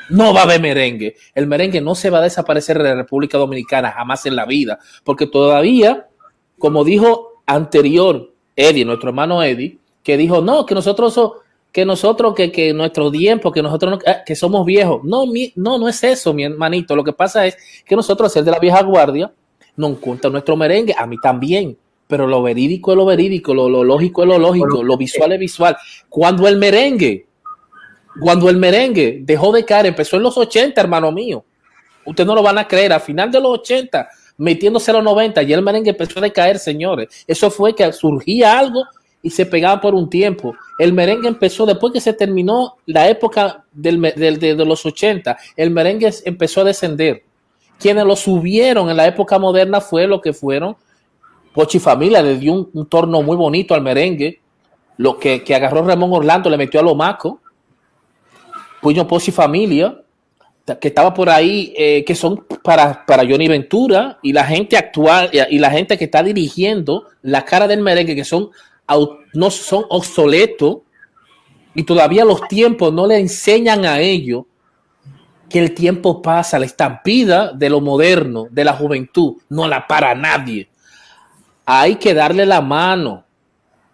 [0.09, 1.17] no va a haber merengue.
[1.35, 4.79] El merengue no se va a desaparecer de la República Dominicana jamás en la vida,
[5.05, 6.09] porque todavía,
[6.59, 11.19] como dijo anterior Eddie, nuestro hermano Eddie, que dijo, no, que nosotros
[11.73, 15.03] que nosotros, que, que nuestro tiempo, que nosotros eh, que somos viejos.
[15.05, 15.25] No,
[15.57, 16.95] no, no es eso, mi hermanito.
[16.95, 19.33] Lo que pasa es que nosotros, ser de la vieja guardia,
[19.77, 24.23] nos cuenta nuestro merengue, a mí también, pero lo verídico es lo verídico, lo, lógico
[24.23, 25.77] es lo lógico, lo visual es visual.
[26.11, 27.27] Cuando el merengue,
[28.21, 31.43] cuando el merengue dejó de caer, empezó en los 80, hermano mío.
[32.05, 35.43] Ustedes no lo van a creer, a final de los 80, metiéndose a los 90,
[35.43, 37.25] y el merengue empezó a decaer, señores.
[37.27, 38.85] Eso fue que surgía algo
[39.23, 40.55] y se pegaba por un tiempo.
[40.79, 46.13] El merengue empezó después que se terminó la época del, de, los 80, el merengue
[46.25, 47.23] empezó a descender.
[47.79, 50.77] Quienes lo subieron en la época moderna fue lo que fueron
[51.53, 54.41] Pochi Familia, le dio un, torno muy bonito al merengue,
[54.97, 57.41] lo que, agarró Ramón Orlando, le metió a lo maco,
[58.81, 59.99] Puño Pochi Familia,
[60.81, 65.31] que estaba por ahí, eh, que son para, para Johnny Ventura y la gente actual
[65.33, 68.51] y la gente que está dirigiendo la cara del merengue, que son,
[69.35, 70.79] no son obsoletos
[71.75, 74.45] y todavía los tiempos no le enseñan a ellos
[75.49, 80.15] que el tiempo pasa, la estampida de lo moderno, de la juventud, no la para
[80.15, 80.69] nadie.
[81.67, 83.25] Hay que darle la mano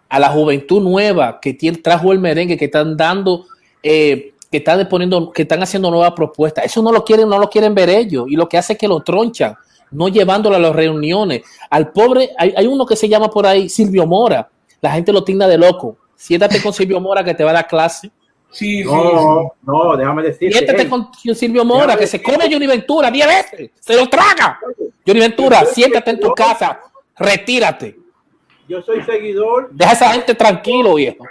[0.07, 3.45] a la juventud nueva que tiene, trajo el merengue, que están dando,
[3.83, 6.65] eh, que están poniendo, que están haciendo nuevas propuestas.
[6.65, 8.25] Eso no lo quieren, no lo quieren ver ellos.
[8.29, 9.55] Y lo que hace es que lo tronchan,
[9.91, 11.41] no llevándolo a las reuniones.
[11.69, 14.49] Al pobre, hay, hay uno que se llama por ahí Silvio Mora.
[14.81, 15.97] La gente lo tinda de loco.
[16.15, 18.11] Siéntate con Silvio Mora que te va a dar clase.
[18.51, 20.51] Sí, no, no, déjame decir.
[20.51, 24.59] Siéntate con Silvio Mora, que se come Johnny Ventura 10 veces, se lo traga.
[25.05, 26.79] Johnny Ventura, siéntate en tu casa,
[27.15, 27.95] retírate.
[28.67, 29.69] Yo soy seguidor.
[29.71, 31.25] Deja a esa gente tranquilo, viejo.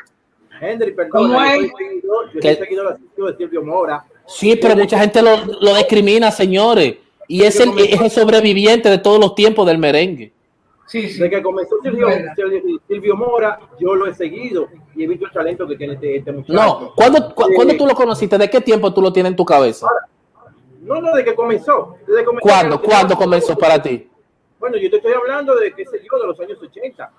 [0.60, 4.04] Henry, perdón, yo soy seguidor, yo soy seguidor de Silvio Mora.
[4.26, 6.96] Sí, pero mucha gente lo, lo discrimina, señores.
[7.26, 10.32] Y es el, es el sobreviviente de todos los tiempos del merengue.
[10.88, 11.18] Sí, sí.
[11.20, 12.08] Desde que comenzó Silvio,
[12.88, 16.32] Silvio, Mora, yo lo he seguido y he visto el talento que tiene este, este
[16.32, 16.52] muchacho.
[16.54, 18.38] No, ¿cuándo, ¿cuándo, tú lo conociste?
[18.38, 19.86] ¿De qué tiempo tú lo tienes en tu cabeza?
[20.80, 21.96] no, no, de que comenzó.
[22.06, 22.80] Desde ¿Cuándo?
[22.80, 24.08] ¿Cuándo comenzó para ti?
[24.58, 27.10] Bueno, yo te estoy hablando de, qué sé yo, de los años 80.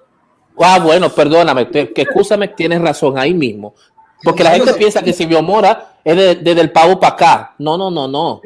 [0.61, 3.75] Ah, bueno, perdóname, te- que escúchame, tienes razón ahí mismo.
[4.23, 7.55] Porque la gente piensa que Silvio Mora es de- desde el pavo para acá.
[7.59, 8.41] No, no, no, no.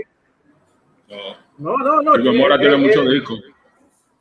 [1.57, 2.13] No, No, no.
[2.15, 3.39] Silvio Mora tiene eh, muchos discos.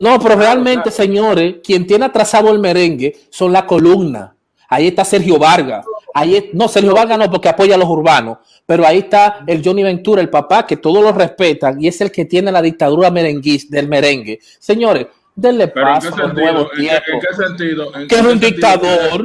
[0.02, 4.34] No, pero realmente, señores, quien tiene atrasado el merengue son la columna.
[4.68, 5.86] Ahí está Sergio Vargas.
[6.12, 8.38] Ahí no, Sergio Vargas no, porque apoya a los urbanos.
[8.66, 12.10] Pero ahí está el Johnny Ventura, el papá, que todos lo respetan y es el
[12.10, 14.40] que tiene la dictadura merenguis del merengue.
[14.58, 16.52] Señores, denle Pero ¿en qué paso a los sentido?
[16.52, 17.24] nuevos ¿En qué, en tiempos.
[17.28, 17.94] qué sentido?
[17.96, 18.50] ¿En Que es un sentido?
[18.50, 19.24] dictador.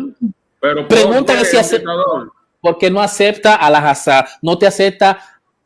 [0.59, 2.29] Pero Pregúntale ¿por qué si hace- un?
[2.61, 5.19] Porque no acepta a la Hazard, no te acepta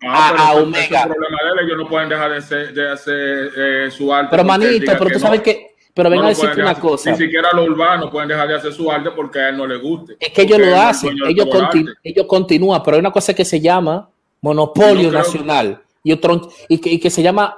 [0.04, 1.04] A- pero a Omega.
[1.04, 4.28] el problema de ellos, ellos no pueden dejar de, hacer- de hacer eh, su arte.
[4.32, 7.12] Pero él manito, pero tú sabes que, pero No lo a decirte una cosa.
[7.12, 9.78] Ni siquiera los urbanos pueden dejar de hacer su arte porque a él no le
[9.78, 10.16] guste.
[10.20, 12.00] Es que ellos lo él hacen, ellos, todo el conti- arte.
[12.04, 14.10] ellos continúan, pero hay una cosa que se llama
[14.42, 17.56] monopolio nacional y, otro, y, que, y que se llama,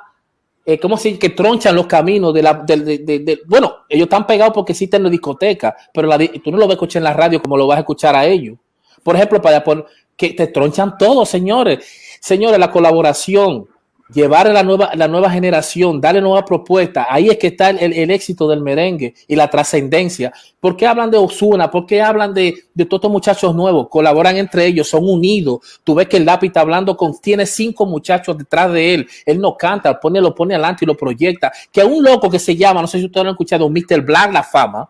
[0.66, 1.18] eh, ¿cómo se?
[1.18, 2.54] Que tronchan los caminos de la...
[2.56, 6.18] del- de- de- de- bueno, ellos están pegados porque existen en la discoteca, pero la
[6.18, 8.26] tú no lo vas a escuchar en la radio como lo vas a escuchar a
[8.26, 8.58] ellos.
[9.02, 9.86] Por ejemplo, para por,
[10.18, 12.03] que te tronchan todo, señores.
[12.24, 13.68] Señores, la colaboración,
[14.14, 17.92] llevar a la nueva, la nueva generación, darle nuevas propuestas, ahí es que está el,
[17.92, 20.32] el- éxito del merengue y la trascendencia.
[20.62, 21.70] ¿Por qué hablan de Osuna?
[21.70, 23.90] ¿Por qué hablan de, de todos estos muchachos nuevos?
[23.90, 25.82] Colaboran entre ellos, son unidos.
[25.84, 29.08] Tú ves que el lápiz está hablando con, tiene cinco muchachos detrás de él.
[29.26, 31.52] Él no canta, pone, lo pone adelante y lo proyecta.
[31.74, 34.00] Que un loco que se llama, no sé si ustedes lo han escuchado, Mr.
[34.00, 34.90] Black La Fama,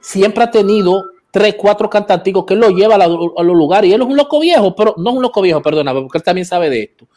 [0.00, 1.02] siempre ha tenido
[1.32, 3.90] tres, cuatro cantanticos que él lo lleva a, los lugares.
[3.90, 6.22] Y él es un loco viejo, pero no es un loco viejo, perdona, porque él
[6.24, 7.08] también sabe de esto.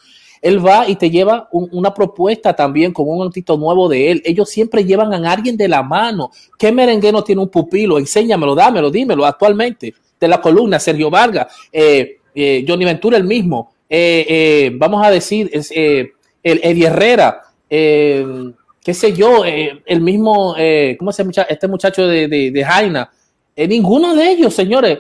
[0.41, 4.21] Él va y te lleva un- una propuesta también con un antito nuevo de él.
[4.25, 6.31] Ellos siempre llevan a alguien de la mano.
[6.57, 7.97] ¿Qué merengue no tiene un pupilo?
[7.99, 9.93] Enséñamelo, dámelo, dímelo actualmente.
[10.19, 13.73] De la columna, Sergio Vargas, eh, eh, Johnny Ventura el mismo.
[13.89, 16.11] eh, eh, vamos a decir, eh,
[16.41, 20.55] el Eddie Herrera, qué sé yo, el mismo,
[20.97, 23.09] ¿cómo se llama este muchacho de Jaina?
[23.55, 24.99] Eh, ninguno de ellos, señores.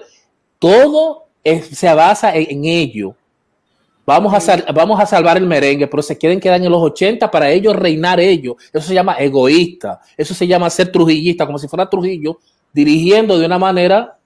[0.59, 3.15] Todo es- se basa en, en ello.
[4.05, 7.29] Vamos a, sal- vamos a salvar el merengue, pero se quieren quedar en los 80
[7.31, 8.55] para ellos reinar ellos.
[8.71, 9.99] Eso se llama egoísta.
[10.15, 12.39] Eso se llama ser trujillista, como si fuera Trujillo,
[12.71, 14.17] dirigiendo de una manera,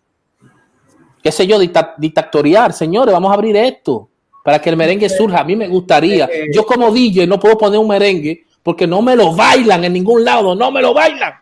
[1.24, 2.74] qué sé yo, dicta- dictatorial.
[2.74, 4.10] Señores, vamos a abrir esto
[4.44, 5.40] para que el merengue surja.
[5.40, 6.28] A mí me gustaría.
[6.54, 10.24] Yo como DJ no puedo poner un merengue porque no me lo bailan en ningún
[10.26, 11.34] lado, no me lo bailan.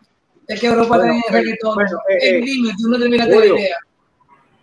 [0.48, 1.74] Es que Europa Bueno, tiene bueno, reggaetón.
[1.74, 3.56] bueno, eh, en eh, no terminaste la Julio.
[3.58, 3.76] idea.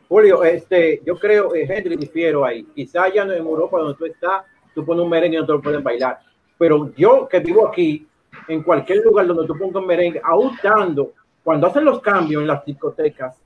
[0.09, 2.63] Julio, este, yo creo, eh, Henry, difiero ahí.
[2.75, 5.51] Quizás ya no en Europa donde tú estás, tú pones un merengue y no te
[5.53, 6.19] lo pueden bailar.
[6.57, 8.07] Pero yo que vivo aquí,
[8.47, 11.13] en cualquier lugar donde tú pongas un merengue, aún estando,
[11.43, 13.38] cuando hacen los cambios en las discotecas,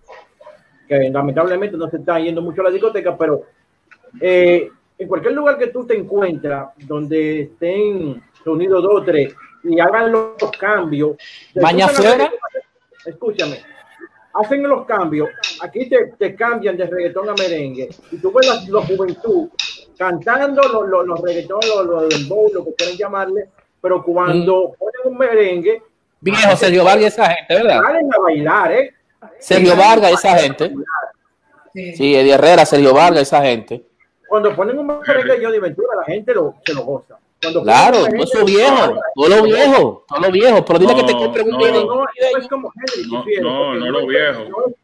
[0.88, 3.44] que lamentablemente no se están yendo mucho a las discotecas, pero
[4.22, 9.34] eh, en cualquier lugar que tú te encuentras, donde estén reunidos dos o tres
[9.64, 11.18] y hagan los cambios.
[11.56, 12.32] Baña escúchame, afuera.
[13.06, 13.60] Escúchame,
[14.34, 15.30] hacen los cambios,
[15.62, 19.50] aquí te, te cambian de reggaetón a merengue, y tú ves la, la juventud
[19.98, 23.50] cantando los, los, los reggaetón, los, los dembow, lo que quieran llamarle,
[23.82, 25.82] pero cuando ponen un merengue,
[26.22, 27.82] Viejo, Sergio Vargas, esa gente, ¿verdad?
[27.82, 28.94] salen a bailar, ¿eh?
[29.40, 30.74] Sergio Vargas, esa gente.
[31.74, 31.96] Sí.
[31.96, 33.86] Sí, Eddie Herrera, Sergio Vargas, esa gente.
[34.28, 37.18] Cuando ponen un merengue de Johnny Ventura, la gente lo, se lo goza.
[37.42, 40.66] Cuando Claro, todo eso viejo, todo lo viejo, todo lo viejo.
[40.66, 41.60] Pero dile No, que te compren un no.
[41.60, 42.06] No, no, no
[42.40, 44.44] es como Henry, No, no, no lo viejo.
[44.50, 44.76] No es,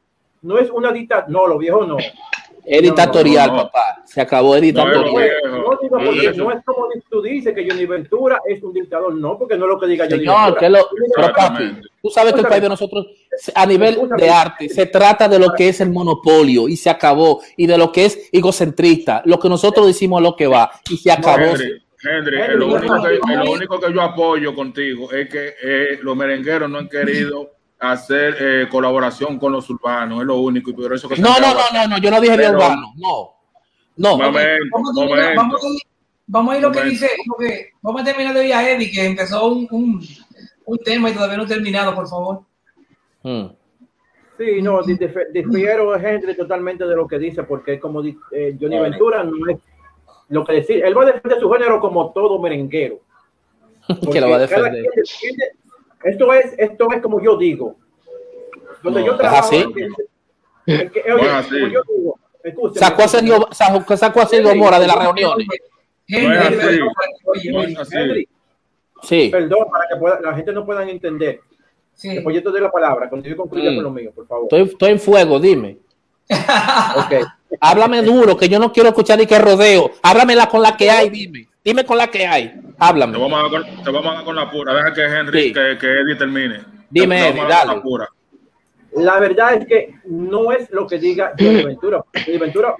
[0.41, 1.97] no es una dictadura, no, lo viejo no.
[2.68, 3.64] Es dictatorial, no, no.
[3.64, 4.01] papá.
[4.06, 5.32] Se acabó el No, No, dictatorial.
[5.45, 9.14] no, no digo porque no es como tú dices que Johnny Ventura es un dictador,
[9.14, 10.60] no, porque no es lo que diga Johnny Señor, Ventura.
[10.62, 11.64] que lo, pero papi,
[12.01, 13.06] tú sabes que el país de nosotros,
[13.53, 17.41] a nivel de arte, se trata de lo que es el monopolio y se acabó,
[17.56, 19.22] y de lo que es egocentrista.
[19.26, 21.43] Lo que nosotros decimos es lo que va y se acabó.
[21.45, 25.30] Henry, Henry, Henry, lo, no, único que, no, lo único que yo apoyo contigo es
[25.30, 30.38] que eh, los merengueros no han querido hacer eh, colaboración con los urbanos, es lo
[30.39, 32.93] único, y por eso que No, no, no, no, no, yo no dije de urbano,
[32.98, 33.32] no.
[33.98, 35.41] No, Momento, Vamos a, terminar- momento.
[35.41, 35.82] vamos a ir-
[36.28, 36.91] vamos a ir lo que Momento.
[37.02, 40.06] dice, lo que, vamos a terminar de oír a Eddie, que empezó un, un,
[40.66, 42.41] un tema y todavía no ha terminado, por favor.
[43.24, 43.46] Mm.
[44.38, 48.58] Sí, no, di- dif- difiero a Henry totalmente de lo que dice, porque como eh,
[48.60, 48.80] Johnny.
[48.80, 49.58] Ventura no es
[50.30, 52.99] lo que decir, él va a defender su género como todo merenguero.
[54.11, 54.71] que lo va a defender.
[54.71, 55.51] quien defiende-
[56.03, 57.76] Esto es, esto es como yo digo.
[58.84, 59.55] Donde No, yo ¿es trabajo, así?
[59.57, 61.49] es que- es que, oye, No es así.
[61.59, 65.47] como yo digo, escúchame, Sacó a Sergio, sacó, sacó a Sergio Mora de las reuniones.
[66.07, 66.80] Henry, No es Henry, así.
[67.26, 67.95] oye, No oye, es así.
[67.97, 68.30] Henry,
[69.03, 69.30] Sí.
[69.32, 71.41] perdón, para que pueda- la gente no pueda entender.
[71.93, 72.09] sí.
[72.13, 73.76] Después yo te doy la palabra, cuando yo concluya Mm.
[73.76, 74.43] con lo mío, por favor.
[74.45, 75.78] Estoy, estoy en fuego, dime.
[76.30, 77.28] Ok.
[77.61, 79.91] Háblame duro, que yo no quiero escuchar ni que rodeo.
[80.01, 81.47] Háblamela con la que hay, dime.
[81.63, 82.49] Dime con la que hay.
[82.49, 83.17] Te Háblame.
[83.17, 84.73] vamos a dar con, te vamos a dar con la pura.
[84.73, 85.53] Deja que Henry, Sí.
[85.53, 86.59] que, que Eddie termine.
[86.89, 87.76] Dime, Te Eddie, dale.
[87.76, 88.09] la pura.
[88.97, 92.03] La verdad es que no es lo que diga Ventura.
[92.39, 92.76] Ventura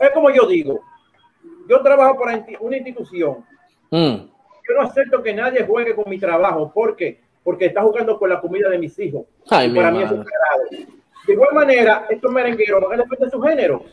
[0.00, 0.80] es como yo digo.
[1.68, 3.44] Yo trabajo para una institución.
[3.90, 6.72] Mm, Yo no acepto que nadie juegue con mi trabajo.
[6.72, 7.20] ¿Por qué?
[7.44, 9.24] Porque está jugando con la comida de mis hijos.
[9.48, 10.90] Ay, Y mi para mí es un sagrado.
[11.26, 13.84] De igual manera, estos merengueros van a defender su género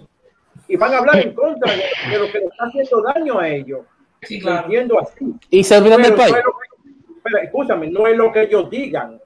[0.67, 3.47] y van a hablar en contra de, de lo que le está haciendo daño a
[3.49, 3.82] ellos.
[4.23, 4.63] Sí, claro.
[4.65, 5.34] entiendo así.
[5.49, 6.36] Y se olvidan del Pero, país.
[6.36, 9.19] es que- pero escúchame, no es lo que ellos digan.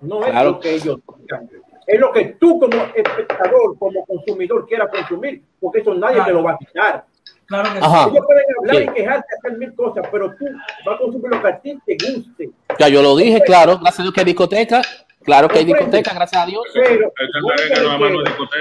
[0.00, 0.50] No es Claro.
[0.52, 1.50] lo que ellos digan.
[1.86, 6.42] Es lo que tú como espectador, como consumidor quieras consumir, porque eso nadie te lo
[6.42, 7.04] va a quitar.
[7.46, 7.78] Claro que.
[7.78, 8.08] Ajá.
[8.10, 8.82] Ellos pueden hablar Sí.
[8.82, 10.44] y quejarse, hacer mil cosas, pero tú
[10.84, 12.50] vas a consumir lo que a ti te guste.
[12.78, 13.78] Ya yo lo dije, claro.
[13.78, 14.82] Gracias a Dios que discoteca.
[15.26, 16.62] Claro que hay discoteca, gracias a Dios.
[16.72, 17.12] Pero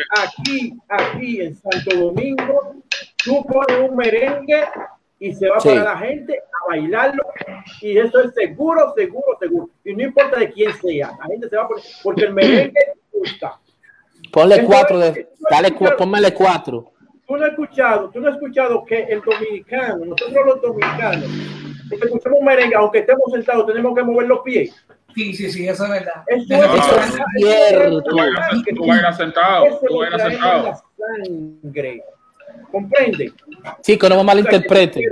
[0.09, 2.75] aquí, aquí en Santo Domingo,
[3.23, 4.65] tú pones un merengue
[5.19, 5.69] y se va Sí.
[5.69, 7.23] para la gente a bailarlo
[7.81, 9.69] y eso es seguro, seguro, seguro.
[9.83, 12.73] Y no importa de quién sea, la gente se va a poner, porque el merengue
[13.13, 13.59] gusta.
[14.31, 15.29] Ponle Entonces, cuatro de.
[15.49, 16.91] Dale, pónmele cuatro.
[17.27, 21.25] Tú no has escuchado, tú no has escuchado que el dominicano, nosotros los dominicanos,
[21.89, 24.75] si escuchamos merengue, aunque estemos sentados, tenemos que mover los pies.
[25.15, 26.23] Sí, sí, sí, eso es verdad.
[26.27, 28.03] Eso es, Eso es cierto.
[28.03, 29.79] Tú bailas, tú bailas sentado.
[29.87, 30.63] Tú bailas sentado.
[30.65, 30.83] la
[31.63, 32.03] sangre.
[32.69, 33.31] ¿Comprende?
[33.81, 35.03] Chicos, no me malinterpreten.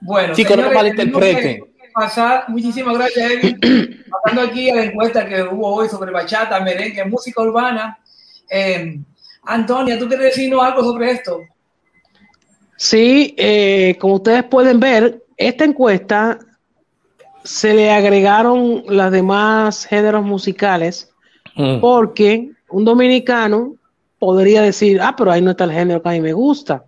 [0.00, 1.42] Bueno, Chicos, no señores, malinterpreten.
[1.42, 4.04] tenemos que Pasar, muchísimas gracias, Eddie.
[4.22, 7.98] Pasando aquí a la encuesta que hubo hoy sobre bachata, merengue, música urbana.
[8.48, 9.00] Eh,
[9.42, 11.40] Antonia, ¿tú quieres decirnos algo sobre esto?
[12.76, 16.38] Sí, eh, como ustedes pueden ver, esta encuesta
[17.44, 21.10] se le agregaron los demás géneros musicales
[21.56, 21.80] Mm.
[21.80, 23.74] porque un dominicano
[24.18, 26.84] podría decir, ah, pero ahí no está el género que a mí me gusta.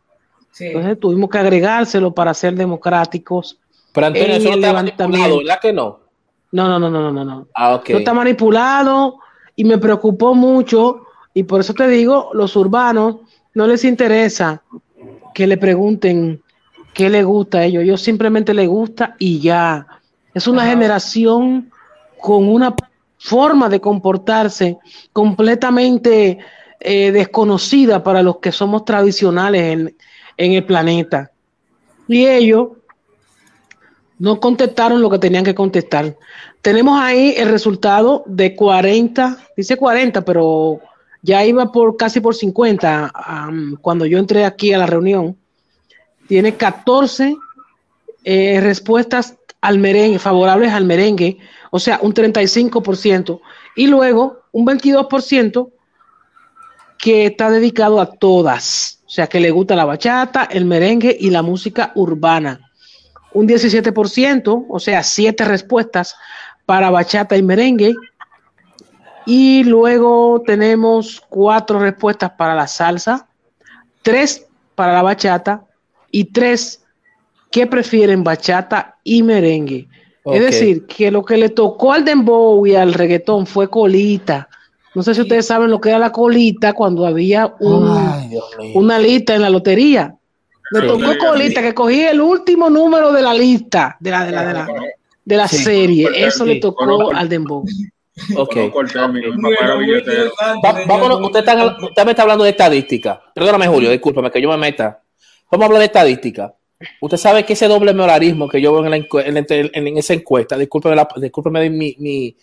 [0.51, 0.67] Sí.
[0.67, 3.59] Entonces tuvimos que agregárselo para ser democráticos.
[3.93, 6.01] Pero Antonio, eso no está manipulado, ¿verdad que no?
[6.53, 7.47] No, no, no, no, no, no, no.
[7.55, 7.91] Ah, ok.
[7.91, 9.19] No está manipulado
[9.57, 13.17] y me preocupó mucho y por eso te digo, los urbanos
[13.55, 14.63] no les interesa
[15.35, 16.43] que le pregunten
[16.93, 19.87] qué le gusta a ellos, ellos simplemente les gusta y ya.
[20.35, 21.71] Es una generación
[22.21, 22.75] con una
[23.19, 24.79] forma de comportarse
[25.13, 26.39] completamente
[26.81, 29.97] eh, desconocida para los que somos tradicionales en,
[30.37, 31.31] en el planeta.
[32.09, 32.69] Y ellos
[34.19, 36.17] no contestaron lo que tenían que contestar.
[36.61, 40.81] Tenemos ahí el resultado de 40, dice 40, pero
[41.23, 45.37] ya iba por casi por 50 am, cuando yo entré aquí a la reunión.
[46.29, 47.37] Tiene 14
[48.25, 51.39] eh, respuestas al merengue, favorables al merengue,
[51.71, 53.41] o sea, un 35%,
[53.77, 55.71] y luego un 22%
[56.99, 61.31] que está dedicado a todas, o sea, que le gusta la bachata, el merengue y
[61.31, 62.73] la música urbana
[63.35, 66.17] un 17%, o sea, siete respuestas
[66.67, 67.95] para bachata y merengue.
[69.25, 73.29] Y luego tenemos cuatro respuestas para la salsa,
[74.03, 75.65] tres para la bachata
[76.11, 76.82] y tres
[77.53, 79.87] que prefieren bachata y merengue.
[80.25, 84.49] Es decir, que lo que le tocó al dembow y al reggaetón fue colita.
[84.95, 88.31] No sé si ustedes saben lo que era la colita cuando había un, Ay,
[88.75, 90.15] una lista en la lotería.
[90.71, 90.87] Me Sí.
[90.87, 94.53] tocó colita, que cogí el último número de la lista, de la, de la, de
[94.55, 94.67] la,
[95.25, 95.57] de la Sí.
[95.59, 96.09] serie.
[96.17, 97.65] Eso le tocó al Dembow.
[98.37, 98.57] Ok.
[100.87, 103.21] Vámonos, usted, está- usted me está hablando de estadística.
[103.35, 105.01] Perdóname, Julio, discúlpame que yo me meta.
[105.51, 106.55] Vamos a hablar de estadística.
[107.01, 110.15] Usted sabe que ese doble moralismo que yo veo en, la en, la- en esa
[110.15, 112.37] encuesta, discúlpeme, la, discúlpeme de mi, mi,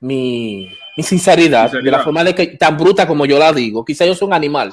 [0.00, 1.84] mi, mi sinceridad, Sinceridad.
[1.84, 3.84] de la forma de que tan bruta como yo la digo.
[3.84, 4.72] Quizá yo soy un animal,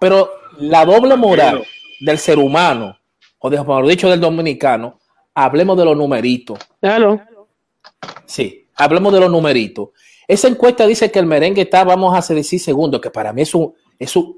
[0.00, 1.64] pero la doble moral
[2.00, 2.96] del ser humano,
[3.38, 4.98] o de, mejor dicho, del dominicano,
[5.34, 6.58] hablemos de los numeritos.
[6.80, 7.20] Claro.
[8.24, 9.90] Sí, hablemos de los numeritos.
[10.28, 13.54] Esa encuesta dice que el merengue está, vamos a decir, segundo, que para mí es
[13.54, 14.36] un, es un-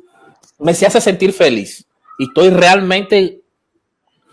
[0.58, 1.86] me se hace sentir feliz.
[2.18, 3.40] Y estoy realmente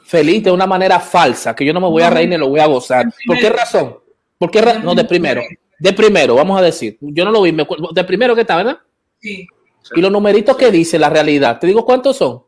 [0.06, 2.60] feliz de una manera falsa, que yo no me voy a reír ni lo voy
[2.60, 3.06] a gozar.
[3.26, 3.98] ¿Por qué razón?
[4.38, 5.42] ¿Por qué ra- no, de primero.
[5.80, 6.98] De primero, vamos a decir.
[7.02, 8.78] Yo no lo vi, me de primero que está, ¿verdad?
[9.20, 9.48] Sí.
[9.96, 12.44] Y los numeritos que dice la realidad, te digo cuántos son.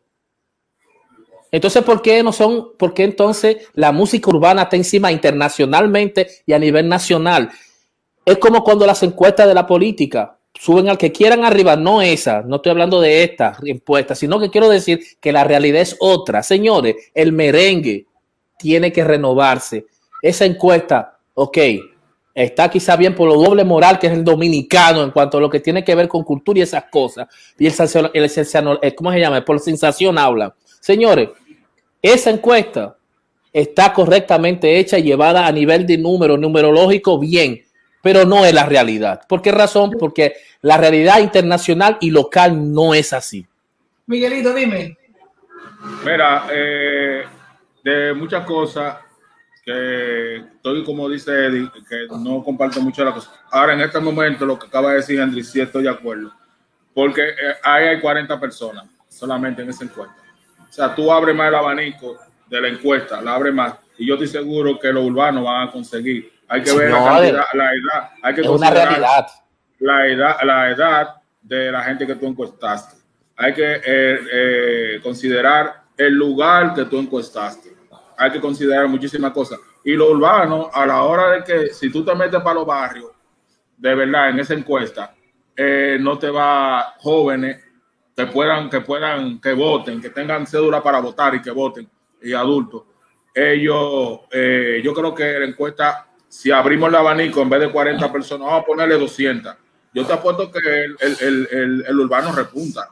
[1.51, 2.73] Entonces, ¿por qué no son?
[2.77, 7.49] ¿Por qué entonces la música urbana está encima internacionalmente y a nivel nacional?
[8.25, 12.41] Es como cuando las encuestas de la política suben al que quieran arriba, no esa,
[12.41, 16.43] no estoy hablando de esta encuesta, sino que quiero decir que la realidad es otra.
[16.43, 18.05] Señores, el merengue
[18.57, 19.85] tiene que renovarse.
[20.21, 21.57] Esa encuesta, ok,
[22.33, 25.49] está quizá bien por lo doble moral que es el dominicano en cuanto a lo
[25.49, 27.27] que tiene que ver con cultura y esas cosas.
[27.57, 27.73] Y el,
[28.13, 29.43] el sensacion- eh, ¿cómo se llama?
[29.43, 30.55] Por sensación habla.
[30.79, 31.29] Señores,
[32.01, 32.97] esa encuesta
[33.51, 37.63] está correctamente hecha y llevada a nivel de número numerológico bien,
[38.07, 39.23] pero no es la realidad.
[39.27, 39.91] ¿Por qué razón?
[39.99, 43.45] Porque la realidad internacional y local no es así.
[44.05, 44.97] Miguelito, dime.
[46.05, 47.25] Mira, eh,
[47.83, 48.95] de muchas cosas
[49.61, 53.29] que estoy, como dice Eddie, que no comparto mucho la cosa.
[53.51, 56.31] Ahora, en este momento, lo que acaba de decir Andrés, sí estoy de acuerdo.
[56.93, 60.15] Porque eh, ahí hay 40 personas solamente en esa encuesta.
[60.61, 62.15] O sea, tú abres más el abanico
[62.47, 63.73] de la encuesta, la abres más.
[63.97, 66.36] Y yo estoy seguro que los urbanos van a conseguir.
[66.49, 68.09] Hay que ver la, cantidad, la edad.
[68.21, 69.27] Hay que es una realidad.
[69.79, 72.97] La edad, la edad de la gente que tú encuestaste.
[73.35, 77.77] Hay que eh, eh, considerar el lugar que tú encuestaste
[78.17, 79.59] hay que considerar muchísimas cosas.
[79.83, 83.11] Y lo urbano, a la hora de que si tú te metes para los barrios,
[83.77, 85.13] de verdad, en esa encuesta,
[85.55, 87.63] eh, no te va jóvenes
[88.15, 91.87] que puedan, que puedan, que voten, que tengan cédula para votar y que voten,
[92.21, 92.83] y adultos.
[93.33, 94.21] Ellos,
[94.83, 98.63] yo creo que la encuesta, si abrimos el abanico, en vez de 40 personas, vamos
[98.63, 99.55] a ponerle 200.
[99.93, 102.89] Yo te apuesto que el, el, el, el urbano repunta.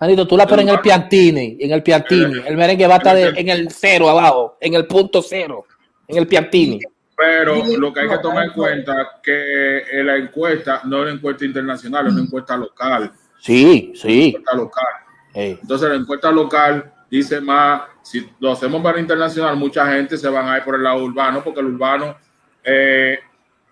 [0.00, 2.42] Manito, tú la pones en el piantini, en el piantini.
[2.44, 5.64] El merengue va a estar en el cero abajo, en el punto cero,
[6.08, 6.80] en el piantini.
[7.16, 11.44] Pero lo que hay que tomar en cuenta que la encuesta no es una encuesta
[11.44, 13.12] internacional, es una encuesta local.
[13.38, 14.28] Sí, sí.
[14.28, 14.94] Encuesta local.
[15.34, 20.48] Entonces la encuesta local dice más, si lo hacemos para internacional, mucha gente se van
[20.48, 22.16] a ir por el lado urbano, porque el urbano
[22.64, 23.18] eh,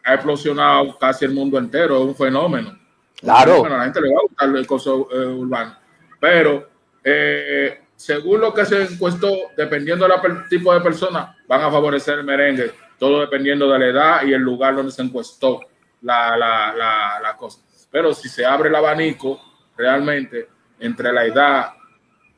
[0.04, 2.78] ha explosionado casi el mundo entero, es un fenómeno.
[3.20, 3.64] Claro.
[3.66, 5.76] a la gente le va a gustar el coso eh, urbano
[6.20, 6.68] pero
[7.02, 12.24] eh, según lo que se encuestó, dependiendo del tipo de persona, van a favorecer el
[12.24, 15.60] merengue, todo dependiendo de la edad y el lugar donde se encuestó
[16.02, 17.60] la, la, la, la cosa.
[17.90, 19.40] Pero si se abre el abanico,
[19.76, 21.72] realmente, entre la edad,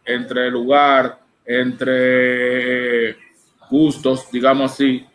[0.04, 3.16] entre el lugar, entre
[3.68, 5.06] gustos, digamos así,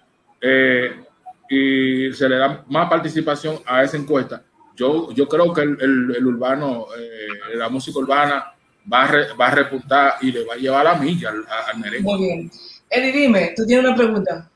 [0.41, 1.06] eh,
[1.49, 4.43] y se le da más participación a esa encuesta,
[4.75, 8.53] yo, yo creo que el, el, urbano, eh, la música urbana
[8.91, 11.43] va a, va a repuntar y le va a llevar la milla al,
[11.73, 12.03] al merengue.
[12.03, 12.51] Muy bien.
[12.89, 14.49] Eddie, dime, tú tienes una pregunta.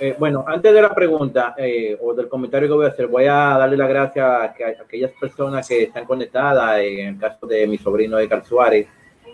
[0.00, 3.26] Eh, bueno, antes de la pregunta eh, o del comentario que voy a hacer, voy
[3.26, 7.66] a darle las gracias a, a, aquellas personas que están conectadas, en el caso de
[7.66, 8.86] mi sobrino Edgar Suárez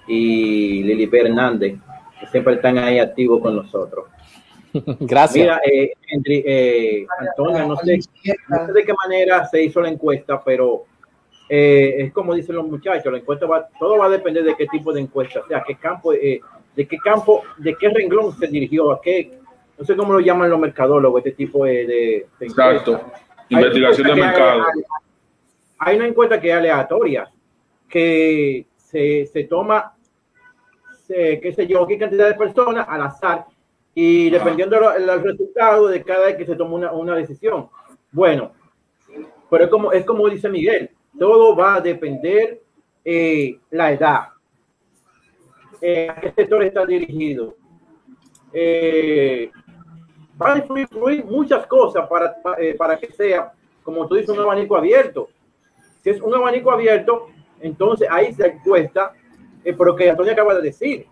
[0.06, 1.78] y Lili Hernández,
[2.20, 4.06] que siempre están ahí activos con nosotros.
[5.00, 5.44] Gracias.
[5.44, 5.92] Mira, eh,
[6.26, 7.98] eh, Antonio, no sé,
[8.48, 10.86] no sé de qué manera se hizo la encuesta, pero
[11.54, 14.66] eh, es como dicen los muchachos, la encuesta va, todo va a depender de qué
[14.68, 16.40] tipo de encuesta, o sea, qué campo, eh,
[16.74, 19.38] de qué campo, de qué renglón se dirigió, a qué,
[19.76, 23.02] no sé cómo lo llaman los mercadólogos, este tipo de, de, Exacto,
[23.50, 24.62] investigación de mercado.
[24.62, 24.82] Hay,
[25.78, 27.30] hay, una encuesta que es aleatoria,
[27.86, 29.92] que se, se toma,
[31.06, 33.44] se, qué sé yo, qué cantidad de personas al azar,
[33.94, 37.68] y dependiendo del resultado de cada vez que se toma una, una decisión.
[38.10, 38.52] Bueno,
[39.50, 42.62] pero es como, es como dice Miguel, todo va a depender
[43.04, 44.28] eh, la edad,
[45.80, 47.54] eh, a qué sector está dirigido.
[48.52, 49.50] Eh,
[50.40, 54.76] va a influir muchas cosas para, eh, para que sea, como tú dices, un abanico
[54.76, 55.28] abierto.
[56.02, 57.28] Si es un abanico abierto,
[57.60, 59.12] entonces ahí se encuesta,
[59.64, 61.06] eh, pero que Antonio acaba de decir.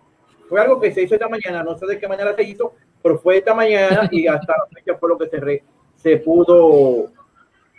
[0.51, 3.17] Fue algo que se hizo esta mañana, no sé de qué manera se hizo, pero
[3.17, 5.63] fue esta mañana y hasta la fecha fue lo que se, re,
[5.95, 7.05] se pudo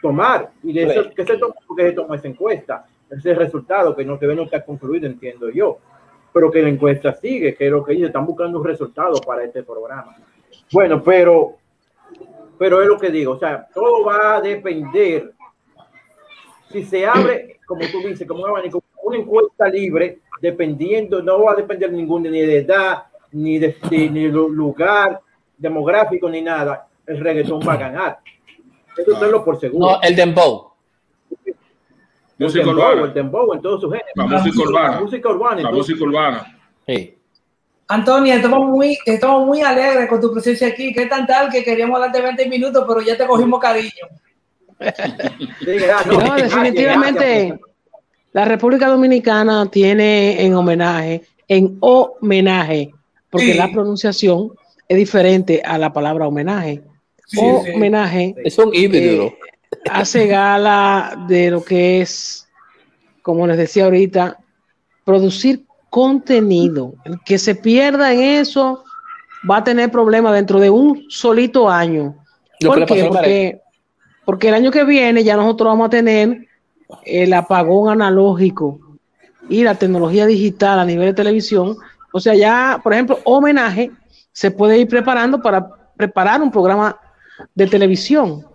[0.01, 0.49] tomar.
[0.63, 1.55] ¿Y de eso qué se tomó?
[1.67, 2.87] Porque se tomó esa encuesta.
[3.11, 5.81] Ese resultado que no se ve está concluido, entiendo yo.
[6.33, 9.45] Pero que la encuesta sigue, que es lo que ellos están buscando un resultado para
[9.45, 10.17] este programa.
[10.73, 11.57] Bueno, pero,
[12.59, 15.31] pero es lo que digo, o sea, todo va a depender.
[16.71, 21.53] Si se abre, como tú dices, como un abanico, una encuesta libre, dependiendo, no va
[21.53, 25.21] a depender ningún ni de edad, ni de, de ni lugar
[25.57, 26.87] demográfico, ni nada.
[27.07, 28.19] El reggaetón va a ganar.
[28.97, 29.93] Eso tenlo por seguro.
[29.93, 30.73] No, el dembow.
[32.39, 33.03] Música urbana.
[33.03, 34.13] El dembow en todos sus géneros.
[34.17, 34.91] La música urbana.
[34.95, 35.63] La música urbana.
[35.63, 36.59] La música urbana.
[36.87, 37.19] Sí.
[37.89, 40.93] Antonio, estamos muy, estamos muy alegres con tu presencia aquí.
[40.93, 44.09] ¿Qué tan tal que queríamos darte 20 minutos, pero ya te cogimos cariño?
[46.07, 47.61] no, definitivamente
[48.33, 52.91] la República Dominicana tiene en homenaje, en homenaje,
[53.31, 53.59] porque sí.
[53.59, 54.53] la pronunciación
[54.89, 56.83] es diferente a la palabra homenaje.
[57.27, 58.43] Sí, homenaje sí.
[58.45, 59.25] es un híbrido.
[59.25, 59.39] Eh,
[59.91, 62.49] hace gala de lo que es,
[63.21, 64.39] como les decía ahorita,
[65.05, 66.95] producir contenido.
[67.05, 68.83] El que se pierda en eso
[69.49, 72.17] va a tener problemas dentro de un solito año.
[72.61, 73.05] ¿Por qué?
[73.05, 73.61] Porque,
[74.25, 76.47] porque el año que viene ya nosotros vamos a tener
[77.05, 78.79] el apagón analógico
[79.49, 81.77] y la tecnología digital a nivel de televisión.
[82.13, 83.91] O sea, ya, por ejemplo, homenaje
[84.33, 86.99] se puede ir preparando para preparar un programa
[87.55, 88.47] de televisión.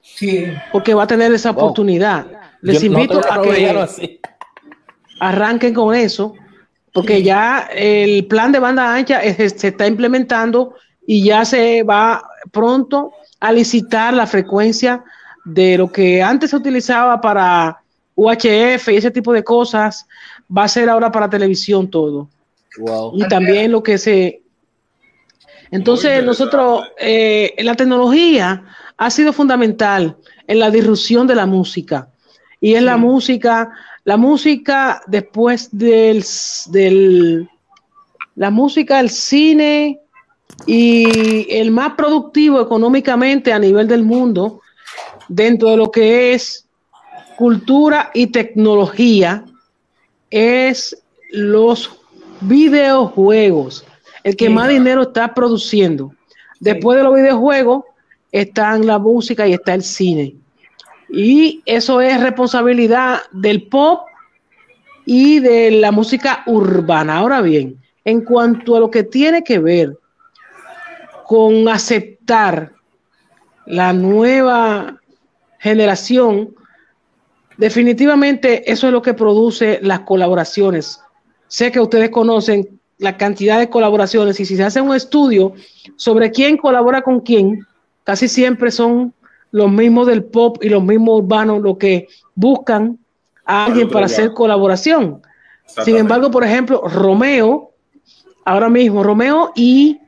[0.00, 0.46] Sí.
[0.72, 2.26] Porque va a tener esa oportunidad.
[2.60, 4.20] Les invito a que
[5.20, 6.34] arranquen con eso,
[6.92, 10.74] porque ya el plan de banda ancha se está implementando
[11.06, 12.22] y ya se va
[12.52, 15.04] pronto a licitar la frecuencia
[15.44, 17.80] de lo que antes se utilizaba para
[18.14, 20.06] UHF y ese tipo de cosas,
[20.56, 22.28] va a ser ahora para televisión todo.
[23.14, 24.42] Y también lo que se...
[25.70, 28.64] Entonces nosotros, eh, la tecnología
[28.96, 30.16] ha sido fundamental
[30.46, 32.08] en la disrupción de la música.
[32.60, 33.72] Y es la música,
[34.04, 36.24] la música después del,
[36.66, 37.48] del,
[38.36, 40.00] la música, el cine
[40.66, 44.60] y el más productivo económicamente a nivel del mundo
[45.28, 46.66] dentro de lo que es
[47.36, 49.44] cultura y tecnología
[50.30, 50.96] es
[51.30, 52.00] los
[52.40, 53.84] videojuegos,
[54.22, 56.12] el que más dinero está produciendo.
[56.60, 57.84] Después de los videojuegos
[58.32, 60.34] están la música y está el cine.
[61.08, 64.06] Y eso es responsabilidad del pop
[65.04, 67.18] y de la música urbana.
[67.18, 69.96] Ahora bien, en cuanto a lo que tiene que ver
[71.26, 72.72] con aceptar
[73.66, 75.00] la nueva
[75.64, 76.54] generación,
[77.56, 81.00] definitivamente eso es lo que produce las colaboraciones.
[81.48, 85.54] Sé que ustedes conocen la cantidad de colaboraciones y si se hace un estudio
[85.96, 87.66] sobre quién colabora con quién,
[88.04, 89.14] casi siempre son
[89.52, 92.98] los mismos del pop y los mismos urbanos los que buscan
[93.46, 95.22] a alguien para hacer colaboración.
[95.82, 97.70] Sin embargo, por ejemplo, Romeo,
[98.44, 99.98] ahora mismo, Romeo y,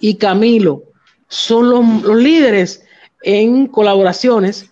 [0.00, 0.84] y Camilo
[1.28, 2.87] son los, los líderes
[3.22, 4.70] en colaboraciones.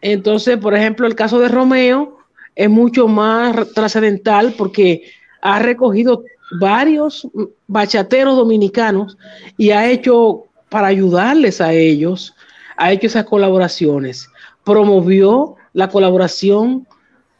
[0.00, 2.18] Entonces, por ejemplo, el caso de Romeo
[2.54, 5.04] es mucho más trascendental porque
[5.40, 6.24] ha recogido
[6.60, 7.26] varios
[7.66, 9.16] bachateros dominicanos
[9.56, 12.34] y ha hecho para ayudarles a ellos,
[12.76, 14.28] ha hecho esas colaboraciones.
[14.64, 16.86] Promovió la colaboración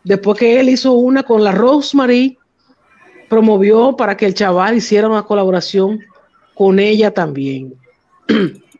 [0.04, 2.38] después que él hizo una con la Rosemary,
[3.28, 6.00] promovió para que el chaval hiciera una colaboración
[6.54, 7.74] con ella también.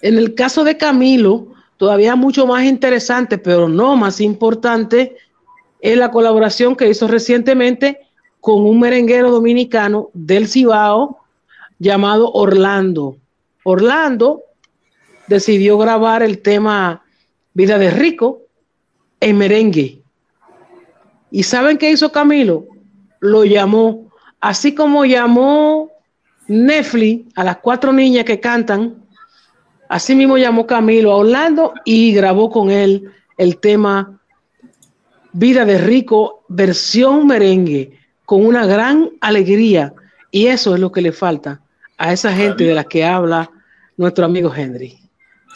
[0.00, 5.16] En el caso de Camilo, todavía mucho más interesante, pero no más importante,
[5.80, 8.00] es la colaboración que hizo recientemente
[8.40, 11.18] con un merenguero dominicano del Cibao
[11.78, 13.16] llamado Orlando.
[13.64, 14.42] Orlando
[15.26, 17.02] decidió grabar el tema
[17.52, 18.42] Vida de Rico
[19.20, 20.02] en merengue.
[21.30, 22.66] ¿Y saben qué hizo Camilo?
[23.20, 24.10] Lo llamó,
[24.40, 25.90] así como llamó
[26.46, 29.03] Netflix a las cuatro niñas que cantan
[29.88, 34.20] Así mismo llamó Camilo a Orlando y grabó con él el tema
[35.32, 39.92] Vida de Rico, versión merengue, con una gran alegría.
[40.30, 41.60] Y eso es lo que le falta
[41.98, 43.50] a esa gente de la que habla
[43.96, 44.98] nuestro amigo Henry.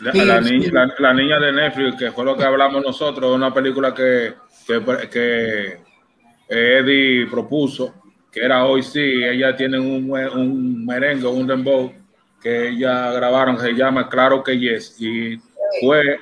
[0.00, 4.34] La, niña, de Netflix, que fue lo que hablamos nosotros, una película que,
[5.10, 5.80] que,
[6.48, 7.94] Eddie propuso,
[8.30, 11.92] que era Hoy Sí, ella tiene un, un merengue, un dembow,
[12.40, 15.38] que ella grabaron, se llama Claro que Yes, y
[15.80, 16.18] fue,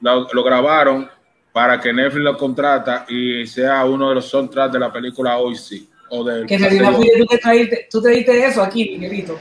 [0.00, 1.08] lo, grabaron
[1.52, 5.54] para que Netflix lo contrata y sea uno de los soundtracks de la película Hoy
[5.56, 5.88] Sí.
[6.10, 9.38] O del que en realidad tú te, traíste, tú te diste eso aquí, Miguelito.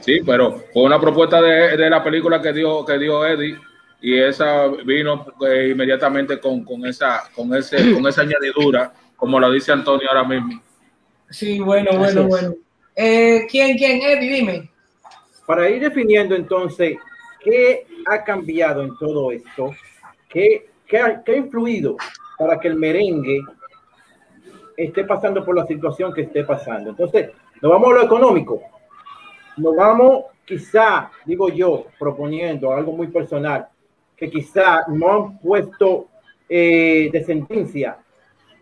[0.00, 3.58] Sí, pero fue una propuesta de, de, la película que dio, que dio Eddie
[4.04, 9.50] y esa vino eh, inmediatamente con, con, esa, con, ese, con esa añadidura, como lo
[9.50, 10.62] dice Antonio ahora mismo.
[11.30, 12.54] Sí, bueno, bueno, bueno.
[12.94, 14.34] Eh, ¿Quién, quién, Eddie?
[14.34, 14.70] Dime.
[15.46, 16.96] Para ir definiendo entonces
[17.40, 19.70] qué ha cambiado en todo esto,
[20.28, 21.96] qué, qué, ha, qué ha influido
[22.38, 23.40] para que el merengue
[24.76, 26.90] esté pasando por la situación que esté pasando.
[26.90, 27.30] Entonces,
[27.60, 28.62] nos vamos a lo económico.
[29.56, 33.68] Nos vamos, quizá, digo yo, proponiendo algo muy personal,
[34.16, 36.08] que quizá no han puesto
[36.48, 37.98] eh, de sentencia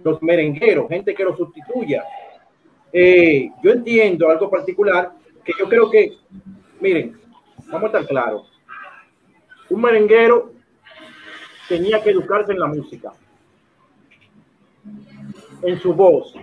[0.02, 2.04] los merengueros, gente que lo sustituya.
[2.92, 5.12] Eh, yo entiendo algo particular
[5.44, 6.12] que yo creo que
[6.82, 7.16] Miren,
[7.68, 8.60] vamos a estar claros.
[9.70, 10.50] Un merenguero
[11.68, 13.12] tenía que educarse en la música,
[15.62, 16.34] en su voz.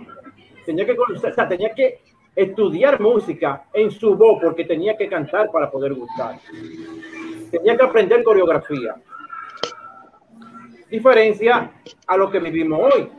[0.65, 1.99] Tenía que, o tenía que
[2.33, 6.39] estudiar música en su voz porque tenía que cantar para poder gustar.
[7.51, 8.95] Tenía que aprender coreografía.
[10.89, 11.73] Diferencia
[12.07, 13.09] a lo que vivimos hoy,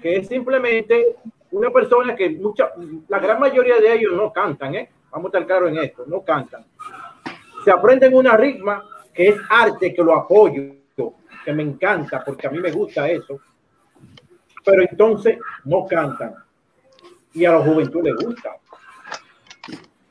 [0.00, 1.16] que es simplemente
[1.50, 2.70] una persona que mucha,
[3.08, 4.88] la gran mayoría de ellos no cantan, ¿eh?
[5.16, 6.66] Vamos a estar claros en esto, no cantan.
[7.64, 8.84] Se aprenden una ritma
[9.14, 10.74] que es arte, que lo apoyo,
[11.42, 13.40] que me encanta, porque a mí me gusta eso.
[14.62, 16.34] Pero entonces no cantan.
[17.32, 18.58] Y a la juventud le gusta.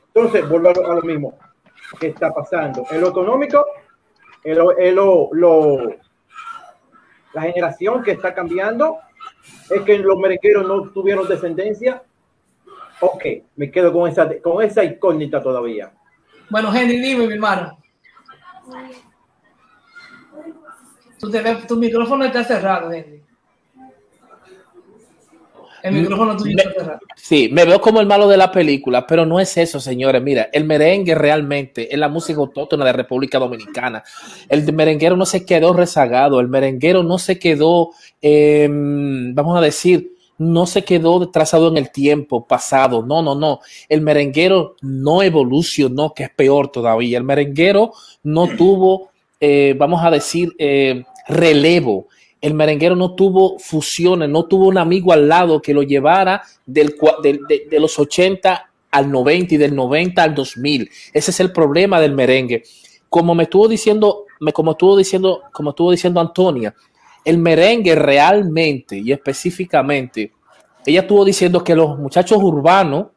[0.08, 1.38] Entonces, vuelvo a lo mismo
[2.00, 2.84] que está pasando.
[2.90, 3.64] En lo económico,
[4.42, 5.30] en lo,
[7.32, 8.98] la generación que está cambiando
[9.70, 12.02] es que los merengueros no tuvieron descendencia.
[13.00, 13.24] Ok,
[13.56, 15.92] me quedo con esa, con esa incógnita todavía.
[16.48, 17.78] Bueno, Henry, dime, mi hermano.
[21.18, 21.30] Tu,
[21.66, 23.22] tu micrófono está cerrado, Henry.
[25.82, 27.00] El micrófono tuyo está cerrado.
[27.14, 30.20] Sí, me veo como el malo de la película, pero no es eso, señores.
[30.20, 34.02] Mira, el merengue realmente es la música autóctona de República Dominicana.
[34.48, 37.90] El merenguero no se quedó rezagado, el merenguero no se quedó,
[38.20, 43.02] em, vamos a decir, no se quedó trazado en el tiempo pasado.
[43.02, 43.60] No, no, no.
[43.88, 47.18] El merenguero no evolucionó, que es peor todavía.
[47.18, 47.92] El merenguero
[48.22, 49.10] no tuvo,
[49.40, 52.08] eh, vamos a decir, eh, relevo.
[52.40, 56.94] El merenguero no tuvo fusiones, no tuvo un amigo al lado que lo llevara del,
[57.22, 60.90] de, los 80 al 90 y del 90 al 2000.
[61.12, 62.62] Ese es el problema del merengue.
[63.08, 66.74] Como me estuvo diciendo, como estuvo diciendo, como estuvo diciendo Antonia,
[67.26, 70.32] el merengue realmente y específicamente,
[70.86, 73.08] ella estuvo diciendo que los muchachos urbanos,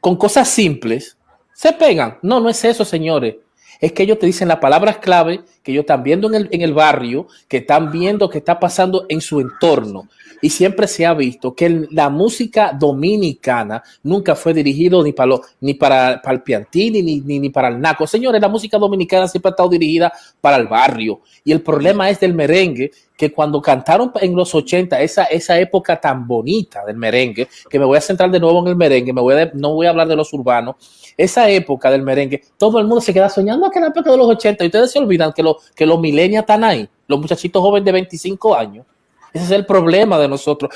[0.00, 1.18] con cosas simples,
[1.52, 2.18] se pegan.
[2.22, 3.36] No, no es eso, señores.
[3.80, 6.62] Es que ellos te dicen las palabras clave que ellos están viendo en el, en
[6.62, 10.08] el barrio, que están viendo que está pasando en su entorno.
[10.42, 15.74] Y siempre se ha visto que la música dominicana nunca fue dirigido ni para, ni
[15.74, 18.06] para, para el piantini ni, ni, ni, para el naco.
[18.06, 21.20] Señores, la música dominicana siempre ha estado dirigida para el barrio.
[21.44, 25.98] Y el problema es del merengue, que cuando cantaron en los 80, esa, esa época
[26.00, 29.20] tan bonita del merengue, que me voy a centrar de nuevo en el merengue, me
[29.20, 30.76] voy a, no voy a hablar de los urbanos,
[31.16, 34.28] esa época del merengue, todo el mundo se queda soñando que la época de los
[34.28, 37.86] 80 y ustedes se olvidan que, lo, que los milenios están ahí, los muchachitos jóvenes
[37.86, 38.86] de 25 años.
[39.32, 40.74] Ese es el problema de nosotros.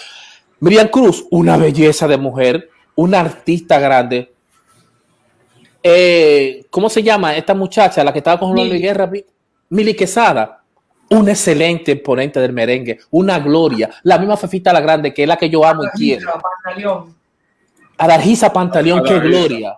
[0.61, 4.33] Miriam Cruz, una belleza de mujer, una artista grande.
[5.83, 9.11] Eh, ¿Cómo se llama esta muchacha, la que estaba con Luis Guerra?
[9.71, 10.60] Mili Quesada,
[11.11, 13.91] un excelente ponente del merengue, una gloria.
[14.05, 16.33] La misma Fefita la Grande, que es la que yo amo y quiero.
[17.99, 19.77] Adargisa Pantaleón, qué gloria.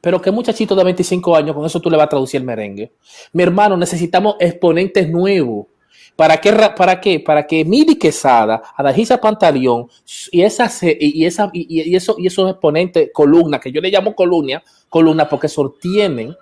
[0.00, 2.92] Pero qué muchachito de 25 años, con eso tú le vas a traducir el merengue.
[3.32, 5.66] Mi hermano, necesitamos exponentes nuevos.
[6.14, 6.52] ¿Para qué?
[6.76, 7.18] ¿Para qué?
[7.18, 9.88] Para que Mili Quesada, Adajisa Pantaleón
[10.30, 14.62] y, esa, y, esa, y, eso, y esos exponentes, columnas, que yo le llamo columna,
[14.90, 16.36] columna porque sostienen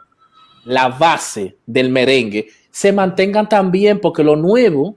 [0.65, 4.97] la base del merengue, se mantengan también porque lo nuevo,